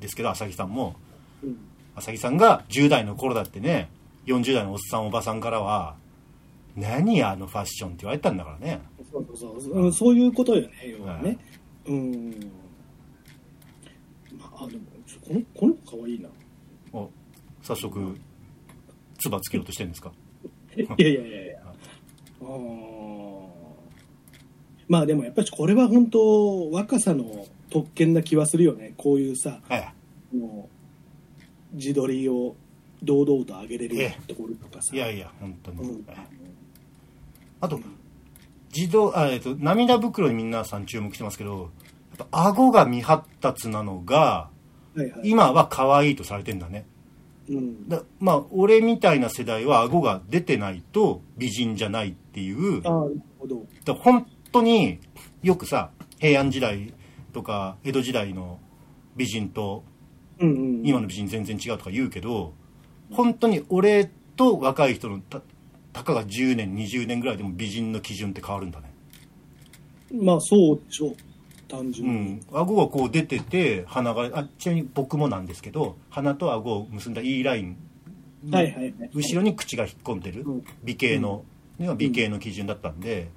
[0.00, 0.96] ですけど浅木さんも。
[1.42, 1.56] うん。
[1.94, 3.90] 浅木さんが10代の頃だってね
[4.26, 5.94] 40代のおっさんおばさんからは
[6.74, 8.80] 「何あのファッション」って言われたんだからね。
[9.10, 11.36] そうそうそう、うん、そういうことよね要はね、
[11.84, 12.30] うん。
[14.38, 14.82] まああでも
[15.26, 16.28] このこの子かわいいな。
[16.92, 17.10] お
[17.62, 18.18] 早速
[19.18, 20.12] 唾つけようとしてるんですか？
[20.76, 21.58] いやいやいやいや。
[22.40, 23.21] あー
[24.88, 28.94] まあでもやっぱりこれは本当若さの特権な気はするよね。
[28.96, 29.94] こういうさはい
[30.36, 30.68] も
[31.72, 32.54] う自撮りを
[33.02, 34.94] 堂々と上げれるえところとかさ。
[34.94, 36.06] いやいや本当に、うん。
[37.60, 37.80] あと
[38.74, 41.70] 自動あ、えっと涙袋に皆さん注目してますけど
[42.18, 44.50] やっぱ顎が未発達なのが
[44.94, 45.20] はいはい。
[45.24, 46.84] 今は可愛いとされてんだね。
[47.48, 47.88] うん。
[47.88, 53.66] だまあ俺みたいな世代は顎が出てないと美人じゃないっていうああなるほど。
[53.84, 55.00] だ本当に
[55.42, 56.92] よくさ平安時代
[57.32, 58.58] とか江戸時代の
[59.16, 59.84] 美人と
[60.38, 62.54] うんうん今の美人全然違うとか言うけど
[63.10, 65.42] 本当に俺と若い人のた
[65.92, 68.90] たかが10年20年ぐらいでも美人の基準って変わるんだね。
[70.14, 71.16] まあそうでしょう。
[71.68, 72.40] 単う純に、ん。
[72.52, 77.76] 顎がこう出てて鼻があちなみに僕もなんですけど鼻と顎を結んだ E ライン
[78.50, 80.42] はいはいはい後ろに口が引っ込んでる。
[80.42, 80.64] うん。
[80.82, 81.44] 美形の、
[81.78, 83.28] ね美形の基準だったんで、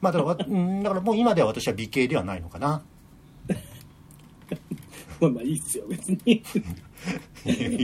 [0.00, 2.82] まあだからわうんだからもう今では私は美形ではないのかな。
[5.20, 6.42] まあまあいいっすよ別に。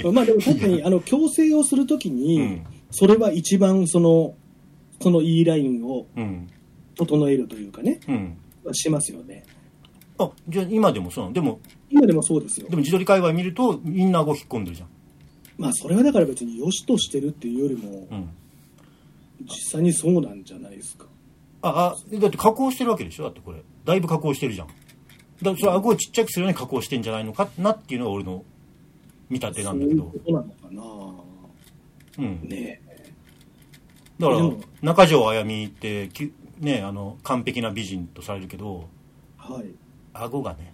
[0.12, 2.64] まあでも確かにあの矯正をするときに、うん。
[2.90, 4.34] それは一番その
[5.00, 6.48] その E ラインをうん。
[6.96, 7.98] 整えるというかね。
[8.08, 8.36] うん。
[8.72, 9.44] しますよね。
[10.16, 11.34] あじゃあ今でもそうなの？
[11.34, 11.60] でも
[11.90, 12.68] 今でもそうですよ。
[12.68, 14.88] でも自撮り界隈見るとみんな顎引っ込んでるじゃん。
[15.58, 18.28] まあそれはだから別に良しとしてるっていうよりもうん。
[19.42, 21.06] 実際にそうなんじゃないですか。
[21.66, 23.24] あ、あ、だって加工してるわけでしょ？
[23.24, 23.62] だってこれ。
[23.84, 24.66] だいぶ加工してるじゃん。
[24.66, 24.76] だか
[25.42, 28.44] らそれ顎をちっちゃくするように加工してんじゃないのかなっていうのが俺の
[29.30, 30.20] 見立てなんだけどそういう。
[30.20, 31.24] ことなのか
[32.18, 32.48] うんな。。
[32.56, 32.80] ね
[34.18, 34.50] だから
[34.82, 38.88] 中条あやみって、きね、あの、完璧な美人とされるけど、
[39.36, 39.64] はい。
[40.12, 40.72] 顎がね、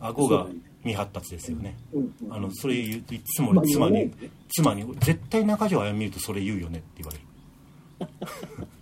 [0.00, 0.48] 顎が
[0.80, 1.76] 未発達ですよね。
[1.92, 7.12] うんうんあの、それ言うといつも妻に言わないよね、妻に、絶対中条あやみ見るとそれ言うよねって言わ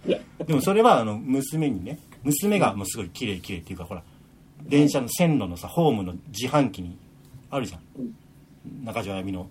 [0.06, 0.22] れる。
[0.48, 4.02] でもそれは、あの、娘にね、娘がもうすごい綺麗綺麗っていうか、ほら、
[4.62, 6.98] 電車の線路のさ、ホームの自販機に
[7.50, 8.84] あるじゃん。
[8.84, 9.48] 中条あやみの。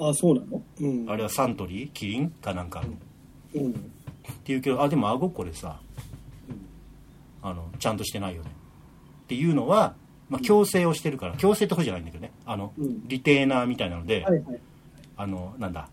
[0.00, 0.62] あ、そうなの？
[0.80, 1.10] うん。
[1.10, 2.82] あれはサントリーキリンかなんか。
[3.54, 3.70] うん。
[3.70, 5.78] っていうけどあでも顎これさ
[7.42, 8.50] あのちゃんとしてないよね
[9.24, 9.94] っていうのは、
[10.30, 14.60] まあ、矯正をしてるから矯正ってことじゃないんだけどねあの、うんリテーナーみたいなので、はいはい。
[15.18, 15.90] あのなんだ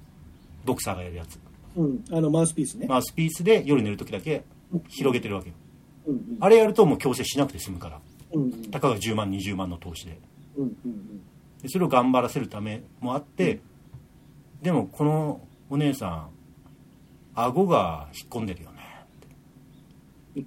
[0.64, 1.41] ボクサーがやるやつ
[1.76, 2.04] うん。
[2.12, 2.88] あの、マウスピースね。
[2.88, 4.44] マウスピースで夜寝る時だけ
[4.90, 5.56] 広げてるわけよ
[6.08, 6.38] うんうん。
[6.40, 8.00] あれやるともう矯正しなくて済むから
[8.34, 8.72] うんうん。
[8.72, 10.20] たかが10万20万の投資で
[10.58, 11.22] うんうん
[11.62, 13.60] でそれを頑張らせるためもあって、
[14.64, 16.28] でもこのお姉さん
[17.36, 18.78] 顎が引っ込んでるよね
[20.36, 20.46] うん。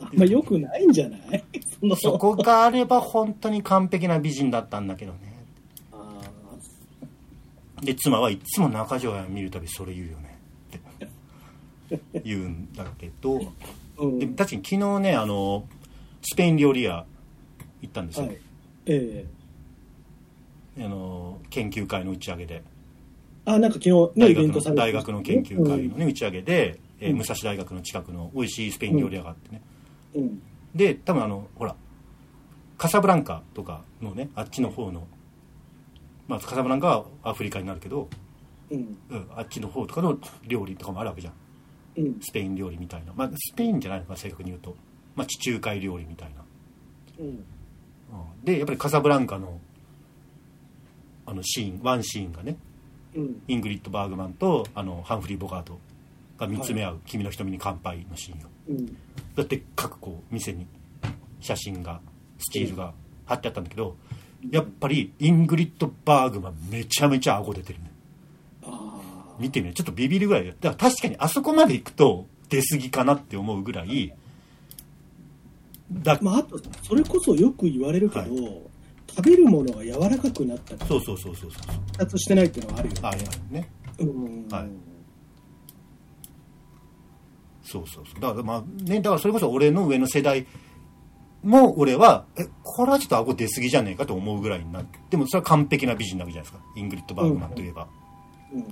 [0.00, 1.44] あんま良くないんじゃない？
[2.00, 5.18] そこがあれば本当に完璧な美人だったんだけどね
[5.92, 6.20] あ
[7.82, 10.25] で妻はいつも中条を見るたびそれ言うよね
[12.24, 13.50] 言うんだけどー
[13.98, 14.18] うん。
[14.18, 15.66] で確かに昨日ねあの
[16.22, 17.04] スペイン料理屋
[17.82, 18.38] 行ったんですよ、はい。
[18.86, 19.26] え
[20.76, 22.62] えあの研究会の打ち上げで
[23.46, 29.62] あ、なんか昨日ね、大イベされてました学の研究会ねの、ね打ち上げで、えーうん武蔵大学の近くの美味しいスペイン料理屋があってね、
[30.14, 30.22] うん。
[30.22, 30.42] うん。
[30.74, 31.76] で多分あのほら
[32.76, 35.06] カサブランカとかのねあっちの方の
[36.28, 38.08] まあカサブランカはアフリカになるけど、
[38.70, 38.98] うん。
[39.10, 41.32] うん、あっちの方とかの料理とかもあるわけじゃん。
[42.20, 44.76] スペイン料理みたいな、まあ、スペインじゃないのか正確に言うと、
[45.14, 46.44] まあ、地中海料理みたいな、
[47.18, 47.26] うん。
[47.26, 47.36] うん。
[48.44, 49.60] でやっぱりカサブランカの
[51.28, 52.56] あのシーンワンシーンがね
[53.14, 53.42] うん。
[53.48, 55.78] イングリッド・バーグマンとあのハンフリー・ボガート
[56.38, 58.48] が見つめ合う「君の瞳に乾杯」のシーンよ。
[58.68, 58.86] うん。
[59.34, 60.66] だって各こう店に
[61.40, 62.00] 写真が
[62.38, 62.92] スチールが
[63.24, 63.96] 貼ってあったんだけど
[64.50, 67.90] やっぱりイングリッド・バーグマンめちゃめちゃ顎出てるね。
[67.90, 67.95] あ
[69.38, 74.12] 見てみるちょっとビビるぐらいだだから確かにあそこまで行くと出過ぎかなって思うぐらい
[75.90, 76.18] だあ。
[76.20, 78.50] まあ、あと、それこそよく言われるけど、は
[79.08, 81.62] 食べるものが柔らかくなったり、そうそうそうそうそう
[81.98, 83.00] 発達してないっていうのはあるよね。
[83.02, 83.68] あね
[84.00, 84.48] うん。
[84.48, 84.68] はい
[87.66, 90.46] そうそうそうだからまあねだからそれこそ俺の上の世代
[91.42, 97.88] も俺はえこれはちょっと顎出過ぎじゃねえかと思うぐらいになってでもそれは完璧な美人なわけじゃないですかイングリッド・バーグマンといえば、
[98.52, 98.66] うんうん。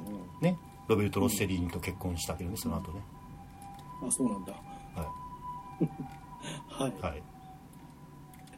[0.45, 3.01] ねロベルト・ロッセリーニと結婚したけどねその後ね
[4.07, 4.53] あ、そうなんだ。
[4.95, 5.09] は
[6.69, 6.91] はい。
[6.91, 7.23] いはい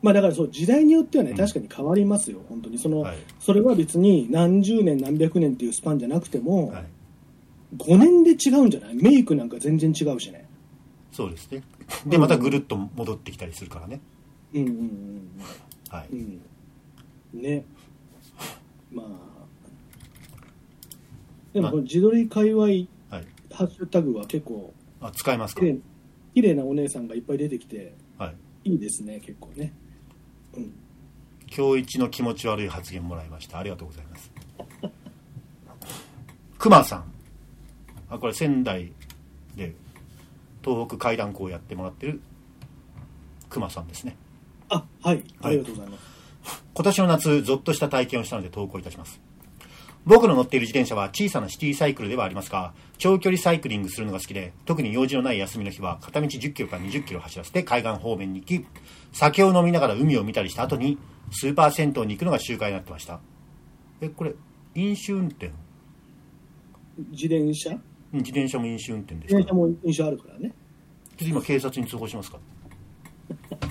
[0.03, 2.79] まあだからそう、時代によってはね、うん確かに変わりますよ、本当に。
[2.79, 6.85] その、はいそれは別に何十年何百年っていうスパンじゃなくても、はい
[7.77, 8.95] 5年で違うんじゃない？
[8.95, 10.47] メイクなんか全然違うしね。
[11.13, 11.63] そうですね
[12.07, 14.01] でまたぐるっと戻ってきたりするからね
[14.55, 15.31] うんうんうん
[15.89, 16.41] はい、うん。
[17.35, 17.43] うん。
[17.43, 17.65] ね。
[18.93, 19.07] まあ。
[21.57, 22.87] でもこの自撮り界隈はい、
[23.51, 25.63] ハッシュタグは結構あ使えますか？
[26.35, 28.73] 綺麗なお姉さんがいっぱい出てきてはい。
[28.73, 29.73] いいですね結構ね。
[30.55, 30.75] うん。
[31.51, 33.59] 今日一の気持ち悪い発言もらいました。
[33.59, 34.31] ありがとうございます。
[36.59, 37.05] 熊さん。
[38.11, 38.93] あこれ仙台
[39.57, 39.75] で
[40.63, 42.21] 東北階段校をやってもらってる
[43.49, 44.15] 熊さんですね。
[44.69, 45.25] あはい。
[45.41, 49.19] ありがとうございます、今年の夏ゾッとした体験をしたので投稿いたします
[50.07, 58.65] 僕の乗っている自転車は小さなシティサイクルではありますが長距離サイクリングするのが好きで特に用事のない休みの日は片道1 0キロから2 0キロ走らせて海岸方面に行き
[59.13, 60.97] 酒を飲みながら海を見たりした後に
[61.33, 63.19] スーパー銭湯に行くのが習慣になってました。
[64.01, 64.33] えこれ
[64.77, 65.51] 飲酒運転？
[67.11, 67.71] 自転車？
[68.13, 69.39] 自転車も飲酒運転ですか？
[69.39, 70.53] 自転車も印象あるからね。
[71.17, 72.39] ちょっと今警察に通報しますか？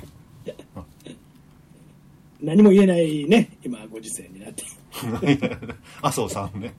[2.42, 4.64] 何も言えないね今ご時世になって
[6.02, 6.74] 麻生さんね。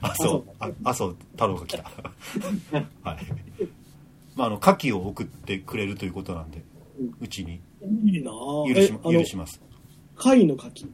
[0.00, 1.84] 麻生あ麻生太郎が来た。
[3.02, 3.18] はい。
[4.36, 6.62] まああの牡蠣を送ってくれるということなんで
[7.20, 7.60] うちに。
[8.04, 8.74] いいなぁ。
[8.74, 9.60] 許し,、許します。
[10.16, 10.88] 貝の牡蠣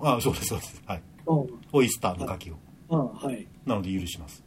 [0.00, 0.82] あそうですそうです。
[0.86, 1.02] はい。
[1.26, 1.32] あ
[1.72, 2.58] オイスターの牡蠣を。
[2.90, 3.46] あはい。
[3.64, 4.44] なので許します。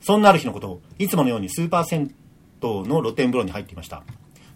[0.00, 2.14] そんなある日のこといつものようにスーパー銭
[2.62, 4.02] 湯の露天風呂に入っていました。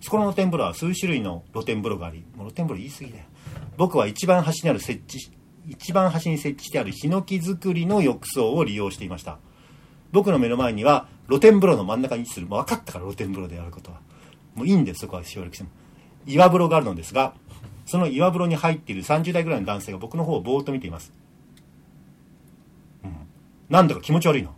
[0.02, 3.24] そこの露天風呂は数種類の露天風呂がありもう露天風呂言い過ぎだよ
[3.76, 5.32] 僕は一番端にある設置し
[5.66, 9.38] 一番端に設置してあるヒノキ作りの浴槽を利用していました。
[10.10, 14.00] 僕の目の前には露天風呂の真ん中に位置するもう分かったから露天風呂であることは。
[14.54, 15.70] もういいんですそこはしばらくしても。
[16.26, 17.34] 岩風呂があるのですが
[17.86, 21.12] その岩風呂に入っている30代ぐらいの男性が僕の方をぼーっと見ています、
[23.04, 23.12] うん、
[23.68, 24.50] なんだか気持ち悪いな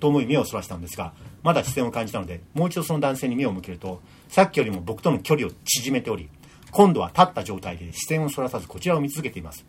[0.00, 1.12] と思い目をそらしたんですが
[1.42, 6.28] まだ視線を感じたのでもう一度その男性に目を向けるとさっきよりも僕との距離を縮めており
[6.70, 9.64] 今度は立った状態で視線をそらさずこちらを見続けています。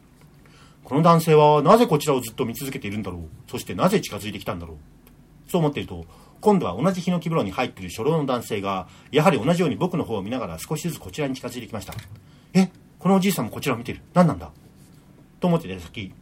[0.84, 3.22] この男性はなぜこちらをずっと見続けているんだろう？
[3.50, 4.78] そしてなぜ近づいてきたんだろう？
[5.50, 6.06] そう思っていると
[6.40, 11.94] 今度は同じヒノキ風呂に入っている初老の男性がやはり同じように僕の方を見ながら少しずつこちらに近づいてきました。
[12.54, 12.70] え
[13.00, 14.02] このおじいさんもこちらを見てる。
[14.14, 14.52] 何なんだ？
[15.40, 16.14] と思ってて先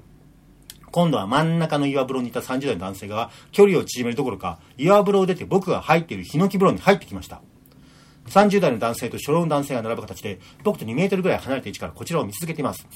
[0.91, 7.41] 今度は真ん中の岩風呂にいた30代の男性が距離を縮めるどころか岩風呂を出て僕が入っているヒノキ風呂に入ってきました。
[8.27, 12.87] 30代の男性と初老の男性が並ぶ形で僕と2メートルぐらい離れた位置からこちらを見続けています。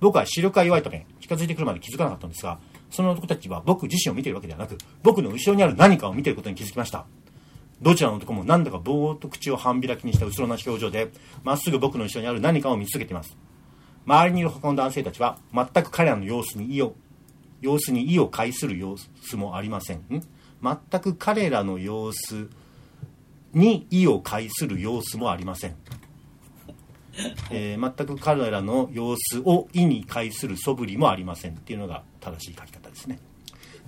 [0.00, 2.58] 僕は視力が弱いため近づいてくるまで気づかなかったんですが
[2.90, 7.06] その男たちは僕自身を見ているわけではなく僕の後ろにある何かを見ていることに気づきました。
[7.82, 11.10] どちらの男もなんだかぼーっと口を半開きにした後ろな表情で
[11.42, 13.36] まっすぐ僕の後ろにある何かを見続けています。
[14.06, 16.94] 周りにいる他の男性たちは全く彼らの様子に意を
[17.60, 20.02] 様子に意を介する様子もありませんん。
[20.62, 22.48] 全く彼らの様子
[23.54, 25.76] に意を介する様子もありません、
[27.50, 33.18] えー全く彼らの様子を意に介する素振りもありませんっていうのが正しい書き方ですね。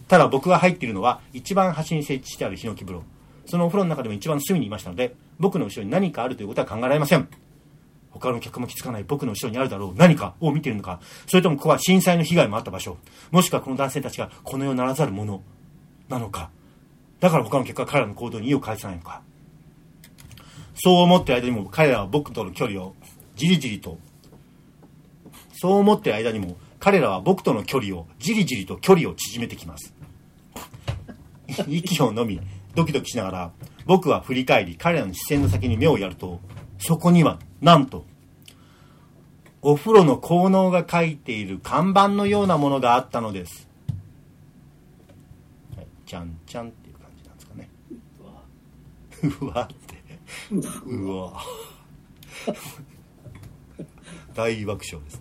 [0.09, 3.03] ただ僕が入っているのは一番端に設置してあるヒノキ風呂。
[3.47, 7.29] そのお風呂の中でも一番隅にいましたので僕の後ろに何かあるということは考えられません。
[8.11, 9.95] 他の客も気づかない僕の後ろにあるだろう。
[9.95, 11.01] 何かを見ているのか。
[11.27, 12.97] それともここは震災の被害もあった場所。
[13.31, 15.43] もしくはこの男性たちがこの世ならざるもの
[16.09, 16.51] なのか。
[17.21, 19.23] だから他の客は彼らの行動に意を介さないのか。
[20.77, 22.95] そう思ってる間にも彼らは僕との距離を
[23.35, 23.99] じりじりと。
[25.59, 29.95] そう思ってる間にも彼らは僕との距離をじりじりと距離を縮めてきます。
[31.66, 32.41] 息を飲み
[32.74, 33.51] ドキドキしながら
[33.87, 36.41] 僕は振り返り彼らの視線の先に目をやると
[36.79, 38.05] そこにはなんと
[39.62, 43.68] お風呂の効能が書いている看板のようなものがあったのです、
[45.77, 47.70] はい、ちゃんちゃんっていう感じなんですかね。
[49.41, 49.62] うわ。
[49.64, 49.86] って
[50.51, 51.33] うわ。
[54.35, 55.21] 大爆笑ですね。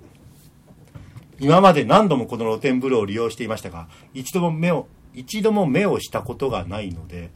[1.39, 7.29] 今まで何度もこの露天風呂を利用していましたが一度も目を一度も目をしたことがないので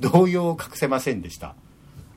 [0.00, 1.54] 動揺を隠せませんでした。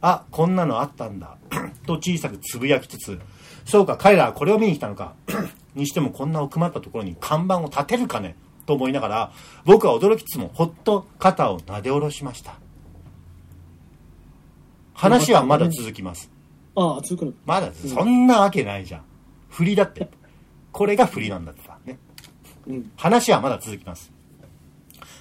[0.02, 1.38] あこんなのあったんだ。
[1.86, 3.20] と小さくつぶやきつつ
[3.66, 5.16] そうか彼らはこれを見に来たのか。
[5.76, 8.36] にしてもこんな奥まったところに看板を立てるかね？
[8.66, 9.32] と思いながら
[9.64, 12.56] 僕は驚きつつもほっと肩をなで下ろしました。
[14.98, 16.30] 話はまだ続きます
[16.76, 17.34] ああ、続くの？
[17.46, 19.02] まだそんなわけないじゃん
[19.50, 20.10] 振りだって
[20.72, 21.98] これが振りなんだってさね
[22.68, 22.92] うん。
[22.98, 24.12] 話はまだ続きます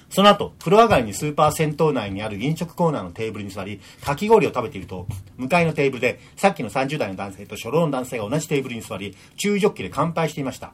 [0.09, 5.05] その後、風呂上がりにスーパー銭湯内にある飲食コーナーのテーブルに座り、かき氷を食べていると、
[5.35, 10.67] 向かいのテーブルで、さっきの30代の男性と初老の男性が同じテーブルに座り、中ジョッキで乾杯していました。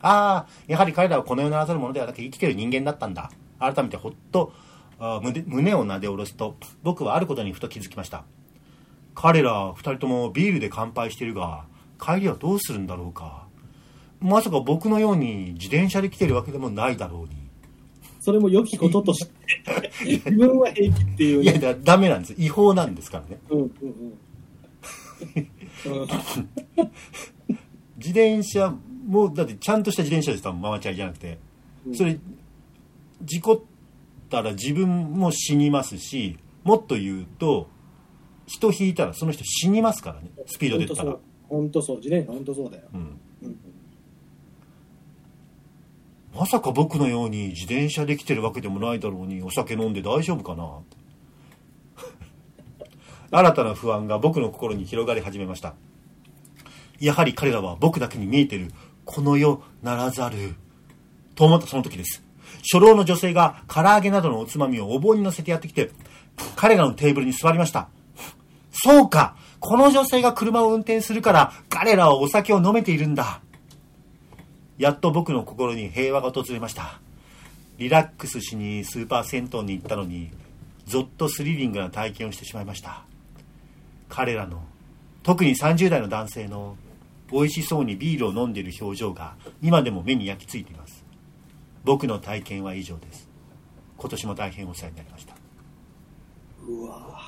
[0.00, 3.30] ああ、やはり彼らはこの世ならざるものではなく生きている人間だったんだ。
[3.60, 4.52] 改めてほっと、
[5.22, 8.24] 胸胸をなで下ろすと、僕はあることにふと気づきました。
[9.14, 11.64] 彼ら二人ともビールで乾杯しているが、
[12.00, 13.46] 帰りはどうするんだろうか。
[14.20, 17.44] まさか僕のように自転車で来ているわけでもないだろうに。
[18.20, 21.58] それも良きこととして、自分は平気っていういや、ね。
[21.58, 22.34] だダメなんです。
[22.38, 23.38] 違法なんですからね。
[23.50, 24.18] うんうんうん。
[26.00, 26.08] うん
[27.96, 28.74] 自転車
[29.06, 31.38] も、だってちゃんとした自転車ですとママチャリじゃなくて、
[31.92, 32.18] それ、
[33.22, 33.60] 事故っ
[34.34, 37.68] たら自分も死にますし、もっと言うと、
[38.46, 41.16] 人引いたらその人死にますからね、スピードで言ったら。
[41.48, 41.96] 本当そう。
[41.98, 42.82] 自転車本当そうだよ。
[42.92, 43.00] うん
[43.42, 43.56] うん
[46.36, 50.80] まさか僕のように自転車で来てるわけでもないだろうに、お酒飲んで大丈夫かな？
[53.30, 55.76] 新たな不安が僕の心に広がり始めました。
[56.98, 58.72] やはり彼らは僕だけに見えてる、
[59.04, 60.56] この世ならざる、
[61.36, 62.23] と思ったその時です。
[62.62, 65.90] 初老の女性が唐揚げなどのおつまみをお盆に乗せてやってきて、
[66.56, 67.88] 彼らのテーブルに座りました。
[68.72, 73.40] そうかこの女性が車を運転するから、彼らはお酒を飲めているんだ。
[74.76, 77.00] やっと僕の心に平和が訪れました。
[77.78, 80.30] リラックスしにスーパー銭湯に行ったのに、
[80.86, 83.04] ゾッとスリリングな体験をしてしまいました。
[84.08, 84.62] 彼らの、
[85.22, 86.76] 特に30代の男性の、
[87.32, 90.83] 美味しそうにビールを飲んでいる表情が、今でも目に焼き付いています。
[91.84, 93.28] 僕の体験は以上です。
[93.96, 95.34] 今年も大変お世話になりました。
[96.66, 97.20] うわ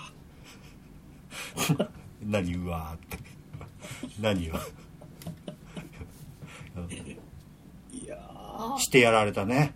[2.25, 3.19] 何うわーって。
[4.21, 4.55] 何を。
[7.93, 9.75] いやしてやられたね。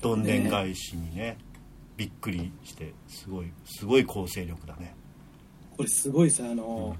[0.00, 1.36] どんでん返しにね
[1.96, 4.94] びっくりしてすごいすごい構成力だね
[5.76, 6.96] これすごいさあの、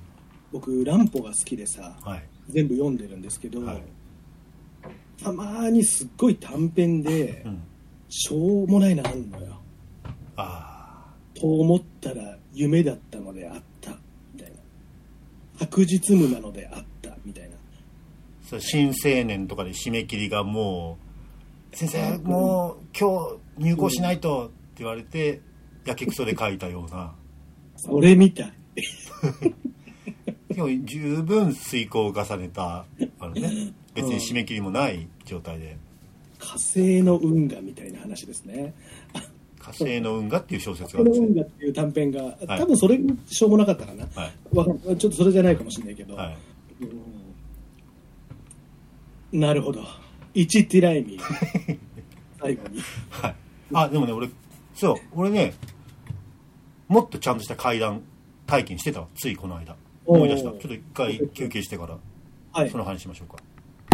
[0.52, 3.82] 僕乱歩が好きでさはい全部読んでるんですけど、はい
[5.22, 7.62] たまーにすっごい短編で、うん。
[8.08, 9.60] しょうもないのあんのよ。
[10.36, 13.90] あと思ったら夢だったのであった。
[14.34, 14.56] みたいな。
[15.58, 17.16] 白日夢なのであった。
[17.24, 17.56] みたいな。
[17.56, 17.58] あ
[18.48, 20.98] それ新青年とかで締め切りがも
[21.72, 25.40] う「先生もう今日入校しないと」って言われて
[25.84, 27.12] やけくそで書いたような。
[27.76, 28.52] それみたい。
[30.54, 32.86] でも十分遂行を重ねた
[33.18, 35.76] あのね別に締め切りもない状態で。
[36.38, 38.74] 火星の運河みたいな話ですね
[39.58, 41.44] 「火星の運河」っていう小説火星のがあるんですね。
[41.44, 42.60] 運河っていう短編がはい。
[42.60, 44.96] 多分それしょうもなかったかな、はい。
[44.96, 46.36] ちょっとそれじゃないかもしれないけど、はい。
[46.82, 47.16] うん
[49.32, 49.82] なるほど。
[50.34, 51.18] 1ティライミ
[52.38, 52.80] 最後に。
[53.10, 53.34] はい。
[53.72, 54.28] あでもね俺
[54.74, 55.54] そう俺ね
[56.88, 58.02] もっとちゃんとした階段
[58.46, 59.08] 体験してたわ。
[59.16, 59.74] ついこの間。
[60.04, 60.50] 思い出した。
[60.50, 61.98] ちょっと一回休憩してから。
[62.52, 62.70] はい。
[62.70, 63.42] その話しましょうか